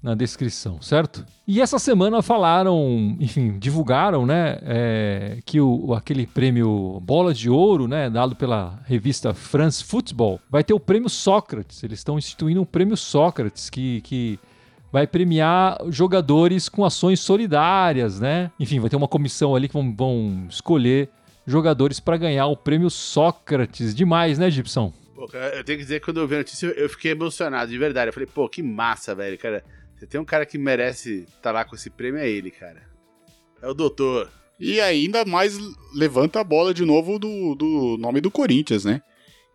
na 0.04 0.14
descrição, 0.14 0.82
certo? 0.82 1.26
E 1.48 1.62
essa 1.62 1.80
semana 1.80 2.22
falaram, 2.22 3.16
enfim, 3.22 3.58
divulgaram, 3.58 4.26
né, 4.26 4.60
é, 4.64 5.38
que 5.46 5.62
o, 5.62 5.94
aquele 5.94 6.28
prêmio 6.28 7.00
Bola 7.00 7.34
de 7.34 7.50
Ouro, 7.50 7.88
né, 7.88 8.10
dado 8.10 8.36
pela 8.36 8.82
revista 8.86 9.34
France 9.34 9.82
Football, 9.82 10.42
vai 10.50 10.62
ter 10.62 10.74
o 10.74 10.80
prêmio 10.80 11.10
Sócrates. 11.10 11.82
Eles 11.84 12.00
estão 12.00 12.18
instituindo 12.18 12.62
um 12.62 12.66
prêmio 12.66 12.98
Sócrates 12.98 13.70
que, 13.70 14.02
que 14.02 14.38
vai 14.92 15.08
premiar 15.08 15.80
jogadores 15.88 16.68
com 16.68 16.84
ações 16.84 17.22
solidárias, 17.22 18.20
né? 18.20 18.52
Enfim, 18.60 18.82
vai 18.82 18.90
ter 18.90 18.98
uma 18.98 19.08
comissão 19.08 19.56
ali 19.56 19.70
que 19.70 19.74
vão, 19.74 19.96
vão 19.96 20.48
escolher 20.50 21.10
jogadores 21.48 22.02
para 22.02 22.18
ganhar 22.18 22.48
o 22.48 22.58
prêmio 22.58 22.90
Sócrates. 22.90 23.96
Demais, 23.96 24.38
né, 24.38 24.52
Gibson? 24.52 24.92
Pô, 25.16 25.30
eu 25.34 25.64
tenho 25.64 25.80
que 25.80 25.84
dizer 25.84 26.00
que 26.00 26.06
quando 26.06 26.20
eu 26.20 26.28
vi 26.28 26.36
a 26.36 26.38
notícia, 26.40 26.68
eu 26.68 26.90
fiquei 26.90 27.12
emocionado, 27.12 27.72
de 27.72 27.78
verdade. 27.78 28.10
Eu 28.10 28.14
falei, 28.14 28.28
pô, 28.28 28.50
que 28.50 28.62
massa, 28.62 29.16
velho, 29.16 29.38
cara 29.38 29.64
se 30.04 30.08
tem 30.08 30.20
um 30.20 30.26
cara 30.26 30.46
que 30.46 30.58
merece 30.58 31.22
estar 31.22 31.40
tá 31.42 31.52
lá 31.52 31.64
com 31.64 31.76
esse 31.76 31.90
prêmio, 31.90 32.20
é 32.20 32.30
ele, 32.30 32.52
cara. 32.52 32.84
É 33.62 33.68
o 33.70 33.74
doutor. 33.74 34.30
E 34.60 34.82
ainda 34.82 35.24
mais 35.24 35.58
levanta 35.96 36.42
a 36.42 36.44
bola 36.44 36.74
de 36.74 36.84
novo 36.84 37.18
do, 37.18 37.56
do 37.56 37.98
nome 37.98 38.20
do 38.20 38.30
Corinthians, 38.30 38.84
né? 38.84 39.02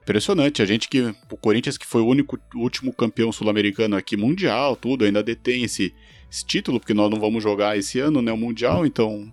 Impressionante. 0.03 0.63
A 0.63 0.65
gente 0.65 0.89
que. 0.89 1.15
O 1.31 1.37
Corinthians, 1.37 1.77
que 1.77 1.87
foi 1.87 2.01
o 2.01 2.07
único 2.07 2.39
último 2.55 2.95
campeão 2.95 3.31
sul-americano 3.31 3.95
aqui 3.95 4.17
mundial, 4.17 4.75
tudo, 4.75 5.05
ainda 5.05 5.23
detém 5.23 5.65
esse, 5.65 5.95
esse, 6.31 6.47
título, 6.47 6.81
porque 6.81 6.95
nós 6.95 7.11
não 7.11 7.21
vamos 7.21 7.43
jogar 7.43 7.77
esse 7.77 8.01
ano, 8.01 8.23
né? 8.23 8.33
O 8.33 8.37
Mundial, 8.37 8.87
então 8.87 9.31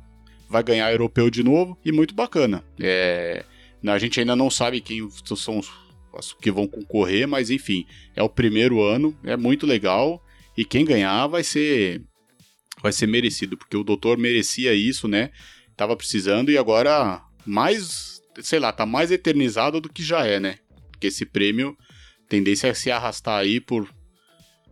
vai 0.50 0.64
ganhar 0.64 0.92
europeu 0.92 1.30
de 1.30 1.44
novo. 1.44 1.78
E 1.86 1.94
muito 1.94 2.14
bacana. 2.14 2.62
É 2.78 3.46
A 3.88 3.98
gente 3.98 4.20
ainda 4.20 4.36
não 4.36 4.50
sabe 4.50 4.82
quem 4.82 5.10
são 5.38 5.60
os 5.60 6.34
que 6.42 6.52
vão 6.52 6.68
concorrer, 6.68 7.26
mas 7.26 7.50
enfim, 7.50 7.86
é 8.16 8.24
o 8.24 8.30
primeiro 8.30 8.82
ano, 8.82 9.18
é 9.24 9.38
muito 9.38 9.66
legal. 9.66 10.25
E 10.58 10.64
quem 10.64 10.86
ganhar 10.86 11.28
vai 11.28 11.44
ser 11.44 12.02
vai 12.82 12.92
ser 12.92 13.08
merecido, 13.08 13.58
porque 13.58 13.76
o 13.76 13.84
doutor 13.84 14.18
merecia 14.18 14.74
isso, 14.74 15.08
né? 15.08 15.32
Tava 15.76 15.96
precisando 15.96 16.52
e 16.52 16.58
agora 16.58 17.22
mais, 17.46 18.22
sei 18.42 18.60
lá, 18.60 18.72
tá 18.72 18.86
mais 18.86 19.12
eternizado 19.12 19.82
do 19.82 19.90
que 19.90 20.04
já 20.04 20.26
é, 20.26 20.40
né? 20.40 20.60
Porque 20.92 21.08
esse 21.08 21.26
prêmio 21.26 21.76
tendência 22.30 22.70
a 22.70 22.76
se 22.76 22.92
arrastar 22.92 23.40
aí 23.40 23.60
por 23.60 23.90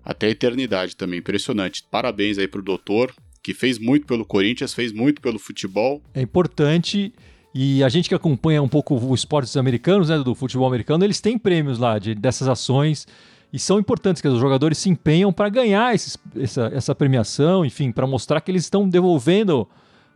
até 0.04 0.28
a 0.28 0.32
eternidade 0.32 0.96
também, 0.96 1.20
impressionante. 1.20 1.84
Parabéns 1.90 2.38
aí 2.38 2.48
pro 2.48 2.62
doutor, 2.62 3.14
que 3.42 3.54
fez 3.54 3.80
muito 3.80 4.06
pelo 4.06 4.26
Corinthians, 4.26 4.74
fez 4.74 4.92
muito 4.92 5.22
pelo 5.22 5.40
futebol. 5.40 6.04
É 6.14 6.22
importante 6.22 7.14
e 7.56 7.84
a 7.84 7.90
gente 7.90 8.10
que 8.10 8.16
acompanha 8.16 8.64
um 8.64 8.68
pouco 8.68 8.96
os 8.96 9.20
esportes 9.20 9.56
americanos, 9.56 10.10
né, 10.10 10.18
do 10.18 10.34
futebol 10.34 10.68
americano, 10.68 11.04
eles 11.04 11.22
têm 11.22 11.38
prêmios 11.38 11.78
lá 11.78 12.00
de, 12.00 12.16
dessas 12.16 12.48
ações 12.48 13.08
e 13.54 13.60
são 13.60 13.78
importantes, 13.78 14.20
que 14.20 14.28
os 14.28 14.40
jogadores 14.40 14.80
se 14.80 14.90
empenham 14.90 15.32
para 15.32 15.48
ganhar 15.48 15.94
esses, 15.94 16.18
essa, 16.36 16.72
essa 16.74 16.96
premiação, 16.96 17.64
enfim, 17.64 17.92
para 17.92 18.08
mostrar 18.08 18.42
que 18.42 18.50
eles 18.50 18.64
estão 18.64 18.90
devolvendo 18.90 19.68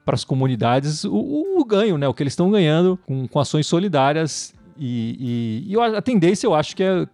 para 0.04 0.16
as 0.16 0.24
comunidades 0.24 1.04
o, 1.04 1.14
o, 1.14 1.62
o, 1.62 1.66
ganho, 1.66 2.00
né, 2.00 2.08
o 2.08 2.14
que 2.16 2.24
eles 2.24 2.34
estão 2.34 2.50
ganhando 2.50 2.98
com, 3.06 3.28
com 3.28 3.40
ações 3.40 3.68
solidárias. 3.68 4.56
E, 4.76 5.64
e, 5.68 5.74
e, 5.74 5.80
a 5.80 6.02
tendência 6.02 6.48
eu 6.48 6.56
acho 6.56 6.76
que 6.76 6.82
é 6.82 7.08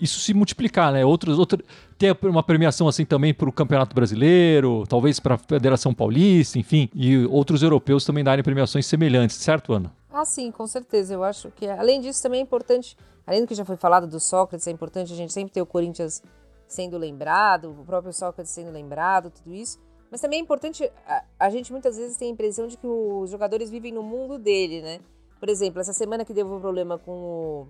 isso 0.00 0.18
se 0.18 0.34
multiplicar, 0.34 0.92
né? 0.92 1.04
Outros, 1.04 1.38
outro, 1.38 1.62
ter 1.96 2.16
uma 2.24 2.42
premiação 2.42 2.88
assim 2.88 3.04
também 3.04 3.32
para 3.32 3.48
o 3.48 3.52
Campeonato 3.52 3.94
Brasileiro, 3.94 4.84
talvez 4.88 5.20
para 5.20 5.36
a 5.36 5.38
Federação 5.38 5.94
Paulista, 5.94 6.58
enfim, 6.58 6.88
e 6.92 7.24
outros 7.26 7.62
europeus 7.62 8.04
também 8.04 8.24
darem 8.24 8.42
premiações 8.42 8.84
semelhantes, 8.84 9.36
certo, 9.36 9.72
Ana? 9.72 9.92
Ah, 10.12 10.24
sim, 10.24 10.50
com 10.50 10.66
certeza. 10.66 11.14
Eu 11.14 11.22
acho 11.22 11.52
que, 11.52 11.68
além 11.68 12.00
disso, 12.00 12.20
também 12.20 12.40
é 12.40 12.42
importante, 12.42 12.96
além 13.26 13.40
do 13.40 13.46
que 13.46 13.54
já 13.54 13.64
foi 13.64 13.76
falado 13.76 14.06
do 14.06 14.20
Sócrates, 14.20 14.66
é 14.66 14.70
importante 14.70 15.12
a 15.12 15.16
gente 15.16 15.32
sempre 15.32 15.52
ter 15.52 15.62
o 15.62 15.66
Corinthians 15.66 16.22
sendo 16.66 16.96
lembrado, 16.96 17.70
o 17.70 17.84
próprio 17.84 18.12
Sócrates 18.12 18.52
sendo 18.52 18.70
lembrado, 18.70 19.30
tudo 19.30 19.54
isso. 19.54 19.78
Mas 20.10 20.20
também 20.20 20.38
é 20.38 20.42
importante, 20.42 20.90
a, 21.06 21.24
a 21.38 21.50
gente 21.50 21.72
muitas 21.72 21.96
vezes 21.96 22.16
tem 22.16 22.28
a 22.28 22.32
impressão 22.32 22.66
de 22.66 22.76
que 22.76 22.86
os 22.86 23.30
jogadores 23.30 23.70
vivem 23.70 23.92
no 23.92 24.02
mundo 24.02 24.38
dele, 24.38 24.82
né? 24.82 25.00
Por 25.38 25.48
exemplo, 25.48 25.80
essa 25.80 25.92
semana 25.92 26.24
que 26.24 26.32
deu 26.32 26.46
um 26.46 26.60
problema 26.60 26.98
com 26.98 27.12
o 27.12 27.68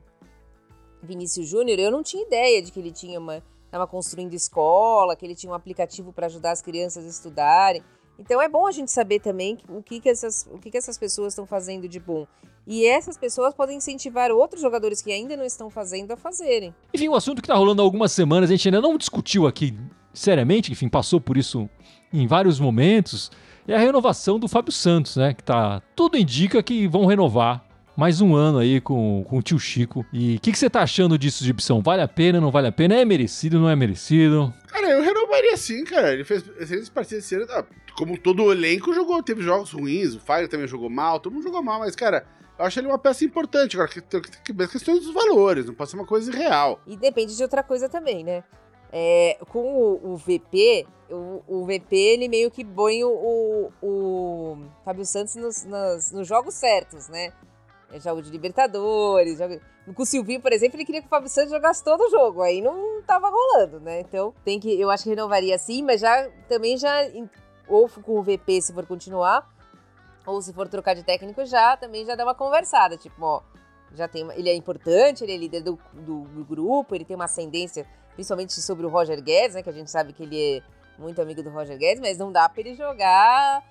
Vinícius 1.03 1.49
Júnior, 1.49 1.79
eu 1.79 1.91
não 1.91 2.03
tinha 2.03 2.23
ideia 2.23 2.63
de 2.63 2.71
que 2.71 2.79
ele 2.79 2.93
tinha 2.93 3.19
uma 3.19 3.43
estava 3.73 3.87
construindo 3.87 4.35
escola, 4.35 5.17
que 5.17 5.25
ele 5.25 5.35
tinha 5.35 5.51
um 5.51 5.55
aplicativo 5.55 6.13
para 6.13 6.27
ajudar 6.27 6.51
as 6.51 6.61
crianças 6.61 7.07
a 7.07 7.09
estudarem. 7.09 7.83
Então 8.25 8.41
é 8.41 8.49
bom 8.49 8.69
a 8.69 8.71
gente 8.71 8.91
saber 8.93 9.19
também 9.19 9.59
o 9.69 9.83
que, 9.83 9.99
que, 9.99 10.09
essas, 10.09 10.49
o 10.49 10.57
que, 10.57 10.71
que 10.71 10.79
essas 10.79 10.97
pessoas 10.97 11.33
estão 11.33 11.45
fazendo 11.45 11.89
de 11.89 11.99
bom. 11.99 12.25
E 12.65 12.87
essas 12.87 13.19
pessoas 13.19 13.53
podem 13.53 13.79
incentivar 13.79 14.31
outros 14.31 14.63
jogadores 14.63 15.03
que 15.03 15.11
ainda 15.11 15.37
não 15.37 15.45
estão 15.45 15.69
fazendo 15.69 16.13
a 16.13 16.17
fazerem. 16.17 16.73
Enfim, 16.95 17.09
um 17.09 17.17
assunto 17.17 17.43
que 17.43 17.47
está 17.47 17.57
rolando 17.57 17.83
há 17.83 17.85
algumas 17.85 18.13
semanas, 18.13 18.49
a 18.49 18.53
gente 18.53 18.69
ainda 18.69 18.81
não 18.81 18.97
discutiu 18.97 19.45
aqui 19.49 19.77
seriamente, 20.15 20.71
enfim, 20.71 20.89
passou 20.89 21.21
por 21.21 21.37
isso 21.37 21.69
em 22.13 22.25
vários 22.29 22.61
momentos, 22.61 23.33
é 23.67 23.75
a 23.75 23.79
renovação 23.79 24.39
do 24.39 24.47
Fábio 24.47 24.71
Santos, 24.71 25.17
né? 25.17 25.35
Que 25.35 25.43
tá. 25.43 25.83
Tudo 25.97 26.17
indica 26.17 26.63
que 26.63 26.87
vão 26.87 27.07
renovar 27.07 27.65
mais 27.97 28.21
um 28.21 28.35
ano 28.35 28.59
aí 28.59 28.81
com, 28.81 29.25
com 29.29 29.39
o 29.39 29.43
tio 29.43 29.59
Chico. 29.59 30.05
E 30.13 30.37
o 30.37 30.41
que, 30.41 30.53
que, 30.53 30.59
você 30.59 30.71
tá 30.71 30.83
achando 30.83 31.19
disso, 31.19 31.45
Gibson? 31.45 31.81
Vale 31.81 32.03
a 32.03 32.09
pena, 32.09 32.41
não 32.41 32.51
vale 32.51 32.69
a 32.69 32.73
pena? 32.73 32.95
É 32.95 33.05
merecido, 33.05 33.61
não 33.61 33.69
é 33.69 33.77
merecido? 33.77 34.53
Cara, 34.69 34.91
eu 34.91 35.03
renovaria 35.03 35.57
sim, 35.57 35.85
cara. 35.85 36.13
Ele 36.13 36.25
fez 36.25 36.45
excelentes 36.59 36.89
partidas 36.89 37.25
esse 37.25 37.35
ano. 37.35 37.47
Ah, 37.51 37.65
como 37.97 38.19
todo 38.19 38.45
o 38.45 38.53
elenco 38.53 38.95
jogou, 38.95 39.23
teve 39.23 39.43
jogos 39.43 39.73
ruins, 39.73 40.15
o 40.15 40.21
Fire 40.21 40.49
também 40.49 40.67
jogou 40.67 40.89
mal, 40.89 41.21
todo 41.21 41.33
mundo 41.33 41.43
jogou 41.43 41.63
mal, 41.63 41.81
mas, 41.81 41.95
cara, 41.95 42.27
eu 42.59 42.65
acho 42.65 42.81
ele 42.81 42.89
uma 42.89 42.99
peça 42.99 43.25
importante. 43.25 43.77
Agora, 43.77 43.91
tem 44.01 44.21
que 44.45 44.53
ver 44.53 44.69
questões 44.69 45.01
dos 45.05 45.13
valores, 45.13 45.67
não 45.67 45.75
pode 45.75 45.91
ser 45.91 45.97
uma 45.97 46.07
coisa 46.07 46.31
irreal. 46.31 46.81
E 46.87 46.97
depende 46.97 47.37
de 47.37 47.43
outra 47.43 47.63
coisa 47.63 47.89
também, 47.89 48.25
né? 48.25 48.43
É, 48.95 49.39
com 49.49 49.61
o, 49.61 50.13
o 50.13 50.17
VP, 50.17 50.87
o, 51.11 51.43
o, 51.49 51.65
VP 51.65 51.97
ele 51.97 52.29
meio 52.29 52.51
que 52.51 52.63
põe 52.63 53.03
o, 53.03 53.09
o, 53.09 53.73
o 53.83 54.59
Fábio 54.85 55.05
Santos 55.07 55.35
nos, 55.35 55.65
nos, 55.65 56.13
nos 56.13 56.29
jogos 56.29 56.53
certos, 56.53 57.09
né? 57.09 57.33
É 57.93 58.01
jogo 58.01 58.23
de 58.23 58.31
Libertadores. 58.31 59.39
Jogo... 59.39 59.61
Com 59.95 60.03
o 60.03 60.07
Silvinho, 60.07 60.41
por 60.41 60.53
exemplo, 60.53 60.77
ele 60.77 60.85
queria 60.85 61.03
que 61.03 61.07
o 61.07 61.11
Fábio 61.11 61.29
Santos 61.29 61.51
jogasse 61.51 61.85
todo 61.85 62.01
o 62.03 62.11
jogo. 62.11 62.43
Aí 62.43 62.63
não 62.63 63.03
tava 63.03 63.29
rolando, 63.29 63.81
né? 63.81 64.01
Então 64.01 64.35
tem 64.45 64.59
que. 64.59 64.81
Eu 64.81 64.91
acho 64.91 65.05
que 65.05 65.11
renovaria 65.11 65.59
sim, 65.59 65.83
mas 65.83 66.01
já 66.01 66.29
também 66.49 66.77
já. 66.77 66.91
Ou 67.69 67.89
com 67.89 68.19
o 68.19 68.23
VP 68.23 68.63
se 68.63 68.73
for 68.73 68.87
continuar. 68.87 69.51
Ou 70.25 70.41
se 70.41 70.53
for 70.53 70.69
trocar 70.69 70.95
de 70.95 71.03
técnico, 71.03 71.45
já 71.45 71.77
também 71.77 72.05
já 72.05 72.15
dá 72.15 72.25
uma 72.25 72.35
conversada. 72.35 72.97
Tipo, 72.97 73.25
ó, 73.25 73.43
já 73.95 74.09
tem 74.09 74.23
uma, 74.23 74.35
ele 74.35 74.49
é 74.49 74.55
importante, 74.55 75.25
ele 75.25 75.33
é 75.33 75.37
líder 75.37 75.63
do, 75.63 75.79
do, 75.93 76.21
do, 76.23 76.45
grupo, 76.45 76.95
ele 76.95 77.05
tem 77.05 77.17
uma 77.17 77.25
ascendência, 77.25 77.87
principalmente 78.15 78.53
sobre 78.61 78.87
o 78.87 78.89
Roger 78.89 79.21
Guedes, 79.21 79.55
né? 79.55 79.63
Que 79.63 79.71
a 79.71 79.73
gente 79.73 79.91
sabe 79.91 80.13
que 80.13 80.23
ele 80.23 80.59
é 80.59 80.63
muito 81.01 81.21
amigo 81.21 81.43
do 81.43 81.51
Roger 81.51 81.77
Guedes, 81.77 82.01
mas 82.01 82.19
não 82.19 82.31
dá 82.33 82.49
para 82.49 82.61
ele 82.61 82.75
jogar 82.75 83.63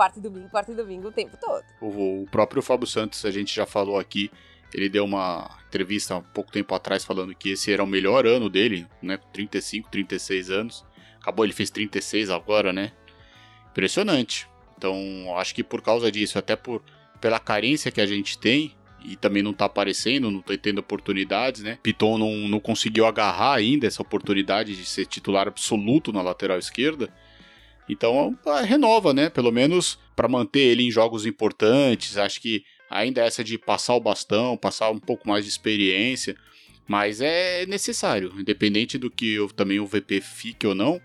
quarta 0.00 0.18
e 0.18 0.22
domingo, 0.22 0.48
quarta 0.48 0.72
e 0.72 0.74
domingo 0.74 1.08
o 1.08 1.12
tempo 1.12 1.36
todo. 1.38 1.62
O, 1.78 2.22
o 2.22 2.26
próprio 2.30 2.62
Fábio 2.62 2.86
Santos, 2.86 3.22
a 3.26 3.30
gente 3.30 3.54
já 3.54 3.66
falou 3.66 3.98
aqui, 3.98 4.30
ele 4.72 4.88
deu 4.88 5.04
uma 5.04 5.58
entrevista 5.68 6.16
há 6.16 6.22
pouco 6.22 6.50
tempo 6.50 6.74
atrás 6.74 7.04
falando 7.04 7.34
que 7.34 7.50
esse 7.50 7.70
era 7.70 7.84
o 7.84 7.86
melhor 7.86 8.24
ano 8.24 8.48
dele, 8.48 8.86
né? 9.02 9.18
35, 9.30 9.90
36 9.90 10.50
anos. 10.50 10.86
Acabou, 11.20 11.44
ele 11.44 11.52
fez 11.52 11.68
36 11.68 12.30
agora, 12.30 12.72
né? 12.72 12.92
Impressionante. 13.70 14.48
Então, 14.78 14.96
acho 15.36 15.54
que 15.54 15.62
por 15.62 15.82
causa 15.82 16.10
disso, 16.10 16.38
até 16.38 16.56
por 16.56 16.82
pela 17.20 17.38
carência 17.38 17.90
que 17.90 18.00
a 18.00 18.06
gente 18.06 18.38
tem, 18.38 18.74
e 19.04 19.16
também 19.16 19.42
não 19.42 19.52
tá 19.52 19.66
aparecendo, 19.66 20.30
não 20.30 20.40
tá 20.40 20.56
tendo 20.56 20.78
oportunidades, 20.78 21.62
né? 21.62 21.78
Piton 21.82 22.16
não, 22.16 22.48
não 22.48 22.58
conseguiu 22.58 23.04
agarrar 23.04 23.54
ainda 23.54 23.86
essa 23.86 24.00
oportunidade 24.00 24.74
de 24.74 24.86
ser 24.86 25.04
titular 25.04 25.46
absoluto 25.46 26.10
na 26.10 26.22
lateral 26.22 26.58
esquerda. 26.58 27.12
Então 27.92 28.38
renova, 28.64 29.12
né? 29.12 29.28
Pelo 29.28 29.50
menos 29.50 29.98
para 30.14 30.28
manter 30.28 30.60
ele 30.60 30.84
em 30.84 30.90
jogos 30.90 31.26
importantes. 31.26 32.16
Acho 32.16 32.40
que 32.40 32.64
ainda 32.88 33.22
essa 33.22 33.42
de 33.42 33.56
passar 33.58 33.94
o 33.94 34.00
bastão, 34.00 34.56
passar 34.56 34.90
um 34.90 34.98
pouco 34.98 35.28
mais 35.28 35.44
de 35.44 35.50
experiência, 35.50 36.36
mas 36.86 37.20
é 37.20 37.66
necessário, 37.66 38.32
independente 38.38 38.98
do 38.98 39.10
que 39.10 39.34
eu, 39.34 39.48
também 39.48 39.78
o 39.78 39.86
VP 39.86 40.20
fique 40.20 40.66
ou 40.66 40.74
não. 40.74 41.00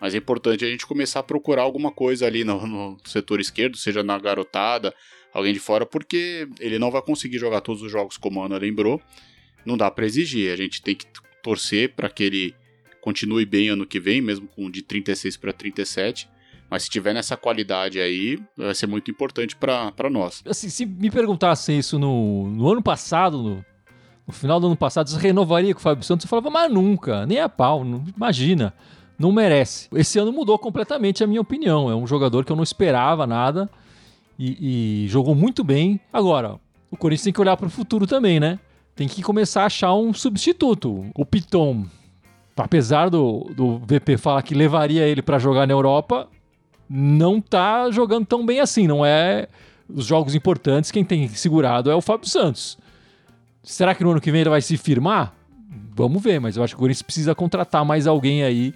Mas 0.00 0.14
é 0.14 0.18
importante 0.18 0.64
a 0.64 0.68
gente 0.68 0.86
começar 0.86 1.20
a 1.20 1.22
procurar 1.22 1.62
alguma 1.62 1.90
coisa 1.90 2.26
ali 2.26 2.44
no, 2.44 2.66
no 2.66 2.98
setor 3.04 3.40
esquerdo, 3.40 3.76
seja 3.76 4.02
na 4.02 4.18
garotada, 4.18 4.94
alguém 5.32 5.52
de 5.52 5.60
fora, 5.60 5.86
porque 5.86 6.48
ele 6.60 6.78
não 6.78 6.90
vai 6.90 7.02
conseguir 7.02 7.38
jogar 7.38 7.60
todos 7.60 7.82
os 7.82 7.90
jogos 7.90 8.16
como 8.16 8.42
a 8.42 8.46
Ana 8.46 8.58
lembrou. 8.58 9.00
Não 9.64 9.76
dá 9.76 9.90
para 9.90 10.04
exigir, 10.04 10.52
a 10.52 10.56
gente 10.56 10.82
tem 10.82 10.94
que 10.94 11.06
torcer 11.42 11.94
para 11.94 12.10
que 12.10 12.22
ele 12.22 12.54
continue 13.04 13.44
bem 13.44 13.68
ano 13.68 13.84
que 13.84 14.00
vem, 14.00 14.22
mesmo 14.22 14.48
com 14.48 14.70
de 14.70 14.80
36 14.80 15.36
para 15.36 15.52
37. 15.52 16.26
Mas 16.70 16.84
se 16.84 16.90
tiver 16.90 17.12
nessa 17.12 17.36
qualidade 17.36 18.00
aí, 18.00 18.42
vai 18.56 18.74
ser 18.74 18.86
muito 18.86 19.10
importante 19.10 19.54
para 19.54 20.08
nós. 20.10 20.42
Assim, 20.48 20.70
se 20.70 20.86
me 20.86 21.10
perguntassem 21.10 21.78
isso 21.78 21.98
no, 21.98 22.48
no 22.48 22.72
ano 22.72 22.82
passado, 22.82 23.42
no, 23.42 23.64
no, 24.26 24.32
final 24.32 24.58
do 24.58 24.68
ano 24.68 24.76
passado, 24.76 25.10
você 25.10 25.18
renovaria 25.18 25.74
com 25.74 25.80
o 25.80 25.82
Fábio 25.82 26.02
Santos? 26.02 26.24
Eu 26.24 26.30
falava, 26.30 26.48
mas 26.48 26.72
nunca, 26.72 27.26
nem 27.26 27.38
a 27.38 27.48
pau, 27.48 27.84
não, 27.84 28.02
imagina, 28.16 28.72
não 29.18 29.30
merece. 29.30 29.86
Esse 29.92 30.18
ano 30.18 30.32
mudou 30.32 30.58
completamente 30.58 31.22
a 31.22 31.26
minha 31.26 31.42
opinião. 31.42 31.90
É 31.90 31.94
um 31.94 32.06
jogador 32.06 32.42
que 32.46 32.50
eu 32.50 32.56
não 32.56 32.64
esperava 32.64 33.26
nada 33.26 33.68
e, 34.38 35.04
e 35.04 35.08
jogou 35.08 35.34
muito 35.34 35.62
bem. 35.62 36.00
Agora, 36.10 36.58
o 36.90 36.96
Corinthians 36.96 37.24
tem 37.24 37.32
que 37.34 37.40
olhar 37.40 37.58
para 37.58 37.66
o 37.66 37.70
futuro 37.70 38.06
também, 38.06 38.40
né? 38.40 38.58
Tem 38.96 39.06
que 39.06 39.22
começar 39.22 39.64
a 39.64 39.66
achar 39.66 39.94
um 39.94 40.14
substituto. 40.14 41.04
O 41.14 41.26
Piton 41.26 41.86
apesar 42.56 43.08
do, 43.08 43.50
do 43.54 43.78
VP 43.78 44.16
falar 44.16 44.42
que 44.42 44.54
levaria 44.54 45.06
ele 45.06 45.22
para 45.22 45.38
jogar 45.38 45.66
na 45.66 45.72
Europa, 45.72 46.28
não 46.88 47.40
tá 47.40 47.90
jogando 47.90 48.26
tão 48.26 48.44
bem 48.44 48.60
assim. 48.60 48.86
Não 48.86 49.04
é 49.04 49.48
os 49.88 50.06
jogos 50.06 50.34
importantes, 50.34 50.90
quem 50.90 51.04
tem 51.04 51.28
segurado 51.28 51.90
é 51.90 51.94
o 51.94 52.00
Fábio 52.00 52.28
Santos. 52.28 52.78
Será 53.62 53.94
que 53.94 54.04
no 54.04 54.10
ano 54.10 54.20
que 54.20 54.30
vem 54.30 54.42
ele 54.42 54.50
vai 54.50 54.60
se 54.60 54.76
firmar? 54.76 55.34
Vamos 55.94 56.22
ver, 56.22 56.40
mas 56.40 56.56
eu 56.56 56.62
acho 56.62 56.74
que 56.74 56.78
o 56.78 56.80
Corinthians 56.80 57.02
precisa 57.02 57.34
contratar 57.34 57.84
mais 57.84 58.06
alguém 58.06 58.42
aí 58.42 58.74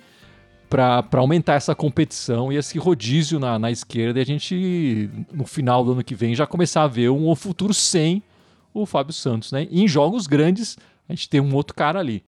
para 0.68 1.04
aumentar 1.14 1.54
essa 1.54 1.74
competição 1.74 2.52
e 2.52 2.56
esse 2.56 2.78
rodízio 2.78 3.38
na, 3.38 3.58
na 3.58 3.70
esquerda 3.70 4.18
e 4.18 4.22
a 4.22 4.26
gente, 4.26 5.10
no 5.32 5.46
final 5.46 5.84
do 5.84 5.92
ano 5.92 6.04
que 6.04 6.14
vem, 6.14 6.34
já 6.34 6.46
começar 6.46 6.82
a 6.82 6.86
ver 6.86 7.08
um 7.10 7.34
futuro 7.34 7.72
sem 7.72 8.22
o 8.72 8.84
Fábio 8.84 9.12
Santos, 9.12 9.50
né? 9.50 9.66
E 9.70 9.82
em 9.82 9.88
jogos 9.88 10.26
grandes, 10.26 10.76
a 11.08 11.14
gente 11.14 11.28
tem 11.28 11.40
um 11.40 11.54
outro 11.54 11.74
cara 11.74 11.98
ali. 11.98 12.22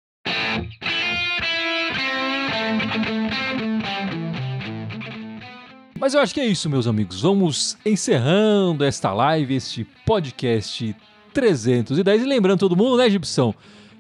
Mas 6.00 6.14
eu 6.14 6.20
acho 6.20 6.32
que 6.32 6.40
é 6.40 6.46
isso, 6.46 6.70
meus 6.70 6.86
amigos. 6.86 7.20
Vamos 7.20 7.76
encerrando 7.84 8.84
esta 8.84 9.12
live, 9.12 9.54
este 9.54 9.84
podcast 10.06 10.94
310. 11.34 12.22
E 12.22 12.24
lembrando 12.24 12.60
todo 12.60 12.76
mundo, 12.76 12.96
né, 12.96 13.10
Gibson? 13.10 13.52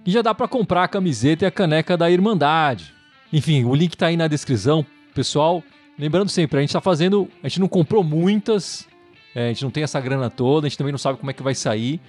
Que 0.04 0.10
já 0.10 0.22
dá 0.22 0.32
para 0.32 0.46
comprar 0.46 0.84
a 0.84 0.88
camiseta 0.88 1.44
e 1.44 1.46
a 1.46 1.50
caneca 1.50 1.96
da 1.96 2.10
Irmandade. 2.10 2.94
Enfim, 3.32 3.64
o 3.64 3.74
link 3.74 3.96
tá 3.96 4.06
aí 4.06 4.16
na 4.16 4.28
descrição, 4.28 4.86
pessoal. 5.12 5.62
Lembrando 5.98 6.28
sempre, 6.28 6.58
a 6.58 6.60
gente 6.60 6.72
tá 6.72 6.80
fazendo. 6.80 7.28
A 7.42 7.48
gente 7.48 7.60
não 7.60 7.68
comprou 7.68 8.04
muitas, 8.04 8.86
é, 9.34 9.46
a 9.46 9.48
gente 9.48 9.64
não 9.64 9.70
tem 9.70 9.82
essa 9.82 10.00
grana 10.00 10.30
toda, 10.30 10.66
a 10.66 10.68
gente 10.68 10.78
também 10.78 10.92
não 10.92 10.98
sabe 10.98 11.18
como 11.18 11.30
é 11.30 11.34
que 11.34 11.42
vai 11.42 11.54
sair. 11.54 12.00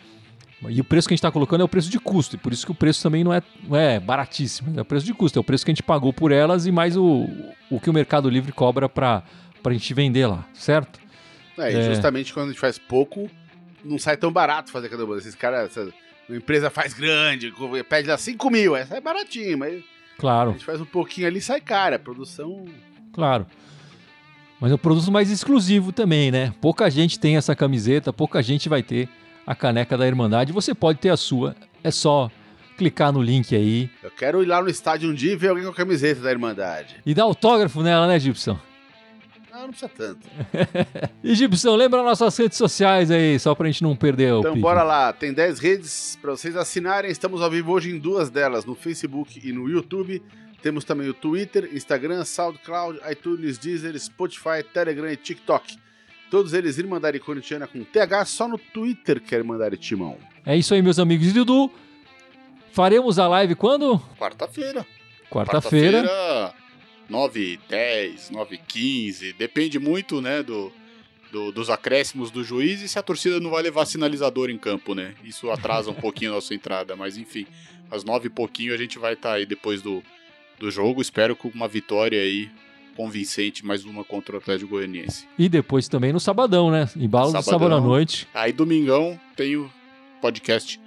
E 0.67 0.81
o 0.81 0.83
preço 0.83 1.07
que 1.07 1.13
a 1.13 1.15
gente 1.15 1.19
está 1.19 1.31
colocando 1.31 1.61
é 1.61 1.63
o 1.63 1.69
preço 1.69 1.89
de 1.89 1.97
custo, 1.99 2.35
e 2.35 2.39
por 2.39 2.51
isso 2.51 2.65
que 2.65 2.71
o 2.71 2.75
preço 2.75 3.01
também 3.01 3.23
não 3.23 3.33
é, 3.33 3.41
não 3.63 3.77
é 3.77 3.97
baratíssimo, 3.99 4.77
é 4.77 4.81
o 4.81 4.85
preço 4.85 5.05
de 5.05 5.13
custo, 5.13 5.39
é 5.39 5.41
o 5.41 5.43
preço 5.43 5.63
que 5.63 5.71
a 5.71 5.73
gente 5.73 5.83
pagou 5.83 6.11
por 6.11 6.33
elas 6.33 6.65
e 6.65 6.71
mais 6.71 6.97
o, 6.97 7.27
o 7.69 7.79
que 7.79 7.89
o 7.89 7.93
Mercado 7.93 8.29
Livre 8.29 8.51
cobra 8.51 8.89
para 8.89 9.23
a 9.63 9.71
gente 9.71 9.93
vender 9.93 10.27
lá, 10.27 10.45
certo? 10.53 10.99
É, 11.57 11.71
e 11.71 11.75
É. 11.77 11.81
justamente 11.83 12.33
quando 12.33 12.47
a 12.47 12.49
gente 12.49 12.59
faz 12.59 12.77
pouco, 12.77 13.29
não 13.85 13.97
sai 13.97 14.17
tão 14.17 14.31
barato 14.33 14.69
fazer 14.71 14.89
cada. 14.89 15.03
Esses 15.17 15.33
caras, 15.35 15.69
essa, 15.71 15.93
uma 16.27 16.37
empresa 16.37 16.69
faz 16.69 16.93
grande, 16.93 17.53
pede 17.87 18.09
lá 18.09 18.17
5 18.17 18.49
mil, 18.49 18.75
essa 18.75 18.97
é 18.97 19.01
baratinho, 19.01 19.57
mas 19.57 19.79
a 19.79 19.83
Claro, 20.21 20.51
gente 20.51 20.65
faz 20.65 20.81
um 20.81 20.85
pouquinho 20.85 21.27
ali 21.27 21.37
e 21.39 21.41
sai 21.41 21.61
cara. 21.61 21.95
A 21.95 21.99
produção. 21.99 22.65
claro. 23.13 23.45
Mas 24.59 24.73
é 24.73 24.75
um 24.75 24.77
produto 24.77 25.09
mais 25.09 25.31
exclusivo 25.31 25.93
também, 25.93 26.31
né? 26.31 26.53
Pouca 26.59 26.89
gente 26.89 27.17
tem 27.17 27.37
essa 27.37 27.55
camiseta, 27.55 28.11
pouca 28.11 28.43
gente 28.43 28.67
vai 28.67 28.83
ter 28.83 29.07
a 29.49 29.55
caneca 29.55 29.97
da 29.97 30.05
Irmandade. 30.05 30.53
Você 30.53 30.75
pode 30.75 30.99
ter 30.99 31.09
a 31.09 31.17
sua, 31.17 31.55
é 31.83 31.89
só 31.89 32.29
clicar 32.77 33.11
no 33.11 33.21
link 33.21 33.53
aí 33.55 33.89
Eu 34.03 34.11
quero 34.11 34.41
ir 34.43 34.45
lá 34.45 34.61
no 34.61 34.69
estádio 34.69 35.09
um 35.09 35.13
dia 35.13 35.33
e 35.33 35.35
ver 35.35 35.49
alguém 35.49 35.63
com 35.65 35.71
a 35.71 35.73
camiseta 35.73 36.21
da 36.21 36.29
Irmandade. 36.31 36.97
e 37.05 37.13
dar 37.15 37.23
autógrafo 37.23 37.81
nela, 37.81 38.07
né, 38.07 38.19
Gibson? 38.19 38.57
Não, 39.51 39.61
não 39.63 39.69
precisa 39.71 39.89
tanto. 39.89 40.19
E 41.23 41.33
Gibson, 41.35 41.75
lembra 41.75 42.01
nossas 42.03 42.37
redes 42.37 42.57
sociais 42.57 43.09
aí, 43.11 43.37
só 43.39 43.53
pra 43.55 43.65
gente 43.67 43.81
não 43.83 43.95
perder 43.95 44.33
o 44.33 44.39
Então 44.39 44.51
pique. 44.53 44.61
bora 44.61 44.83
lá, 44.83 45.11
tem 45.11 45.33
10 45.33 45.59
redes 45.59 46.17
para 46.21 46.31
vocês 46.31 46.55
assinarem. 46.55 47.09
Estamos 47.11 47.41
ao 47.41 47.49
vivo 47.49 47.71
hoje 47.73 47.89
em 47.89 47.97
duas 47.97 48.29
delas, 48.29 48.63
no 48.65 48.75
Facebook 48.75 49.41
e 49.43 49.51
no 49.51 49.67
YouTube. 49.67 50.21
Temos 50.61 50.83
também 50.83 51.09
o 51.09 51.13
Twitter, 51.13 51.69
Instagram, 51.73 52.23
SoundCloud, 52.23 52.99
iTunes, 53.11 53.57
Deezer, 53.57 53.97
Spotify, 53.99 54.63
Telegram 54.73 55.09
e 55.11 55.17
TikTok. 55.17 55.77
Todos 56.29 56.53
eles 56.53 56.77
Irmandade 56.77 57.19
Corintiana 57.19 57.67
com 57.67 57.83
TH, 57.83 58.25
só 58.25 58.47
no 58.47 58.57
Twitter 58.57 59.19
que 59.21 59.33
é 59.33 59.39
Irmandade 59.39 59.77
Timão. 59.77 60.17
É 60.45 60.55
isso 60.55 60.73
aí, 60.73 60.81
meus 60.81 60.99
amigos. 60.99 61.27
E 61.27 61.31
Dudu, 61.33 61.71
faremos 62.71 63.17
a 63.19 63.27
live 63.27 63.55
quando? 63.55 63.99
Quarta-feira. 64.17 64.85
Quarta-feira. 65.29 66.01
Quarta-feira, 66.03 66.53
9 67.09 67.59
10 67.69 68.29
9 68.31 68.59
15 68.67 69.33
Depende 69.33 69.77
muito, 69.79 70.21
né, 70.21 70.41
do, 70.43 70.71
do- 71.31 71.51
dos 71.51 71.69
acréscimos 71.69 72.31
do 72.31 72.43
juiz 72.43 72.81
e 72.81 72.87
se 72.87 72.97
a 72.97 73.03
torcida 73.03 73.39
não 73.39 73.49
vai 73.51 73.61
levar 73.63 73.85
sinalizador 73.85 74.49
em 74.49 74.57
campo, 74.57 74.93
né? 74.95 75.13
Isso 75.23 75.49
atrasa 75.51 75.89
um 75.91 75.93
pouquinho 75.95 76.31
a 76.31 76.35
nossa 76.35 76.53
entrada, 76.53 76.95
mas 76.95 77.17
enfim, 77.17 77.45
às 77.91 78.03
9 78.03 78.27
e 78.27 78.29
pouquinho 78.29 78.73
a 78.73 78.77
gente 78.77 78.97
vai 78.99 79.13
estar 79.13 79.33
aí 79.33 79.45
depois 79.45 79.81
do, 79.81 80.03
do 80.59 80.69
jogo. 80.71 81.01
Espero 81.01 81.35
com 81.35 81.47
uma 81.49 81.67
vitória 81.67 82.19
aí 82.21 82.49
convincente, 82.95 83.65
mais 83.65 83.85
uma 83.85 84.03
contra 84.03 84.35
o 84.35 84.37
Atlético 84.39 84.71
Goianiense. 84.71 85.25
E 85.37 85.47
depois 85.49 85.87
também 85.87 86.11
no 86.13 86.19
sabadão, 86.19 86.69
né? 86.71 86.89
Embalo 86.95 87.27
do 87.27 87.31
Sabadão. 87.41 87.51
sábado 87.59 87.75
à 87.75 87.81
noite. 87.81 88.27
Aí 88.33 88.51
domingão 88.51 89.19
tem 89.35 89.55
o 89.55 89.69
podcast 90.21 90.79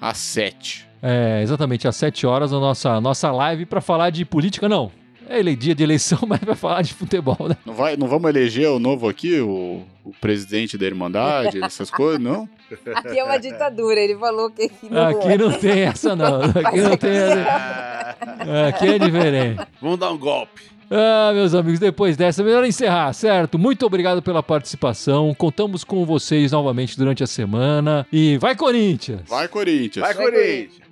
às 0.00 0.16
7. 0.18 0.86
É, 1.02 1.40
exatamente, 1.42 1.86
às 1.86 1.94
7 1.96 2.26
horas, 2.26 2.52
a 2.52 2.58
nossa, 2.58 3.00
nossa 3.00 3.30
live 3.30 3.66
pra 3.66 3.80
falar 3.80 4.10
de 4.10 4.24
política, 4.24 4.68
não. 4.68 4.90
É 5.30 5.38
ele- 5.38 5.54
dia 5.54 5.74
de 5.74 5.82
eleição, 5.82 6.18
mas 6.26 6.40
vai 6.40 6.54
falar 6.56 6.80
de 6.82 6.94
futebol, 6.94 7.36
né? 7.48 7.56
Não, 7.66 7.74
vai, 7.74 7.96
não 7.96 8.08
vamos 8.08 8.28
eleger 8.30 8.68
o 8.70 8.78
novo 8.78 9.06
aqui, 9.08 9.38
o, 9.40 9.82
o 10.02 10.12
presidente 10.22 10.78
da 10.78 10.86
Irmandade, 10.86 11.60
essas 11.62 11.90
coisas, 11.90 12.18
não? 12.20 12.48
Aqui 12.94 13.18
é 13.18 13.22
uma 13.24 13.36
ditadura, 13.38 14.00
ele 14.00 14.16
falou 14.16 14.50
que 14.50 14.62
aqui 14.62 14.88
não 14.90 15.06
Aqui 15.06 15.28
é. 15.28 15.38
não 15.38 15.52
tem 15.52 15.80
essa, 15.82 16.16
não. 16.16 16.40
Aqui 16.44 16.80
não 16.80 16.96
tem 16.96 17.10
essa. 17.10 18.16
Aqui 18.68 18.86
é 18.88 18.98
diferente. 18.98 19.66
Vamos 19.80 19.98
dar 19.98 20.10
um 20.10 20.18
golpe. 20.18 20.62
Ah, 20.90 21.32
meus 21.34 21.54
amigos, 21.54 21.78
depois 21.78 22.16
dessa, 22.16 22.40
é 22.40 22.44
melhor 22.44 22.64
encerrar, 22.64 23.12
certo? 23.12 23.58
Muito 23.58 23.84
obrigado 23.84 24.22
pela 24.22 24.42
participação. 24.42 25.34
Contamos 25.34 25.84
com 25.84 26.04
vocês 26.06 26.52
novamente 26.52 26.96
durante 26.96 27.22
a 27.22 27.26
semana. 27.26 28.06
E 28.10 28.38
vai, 28.38 28.56
Corinthians! 28.56 29.22
Vai, 29.28 29.48
Corinthians! 29.48 30.04
Vai, 30.04 30.14
Vai, 30.14 30.24
Corinthians! 30.24 30.87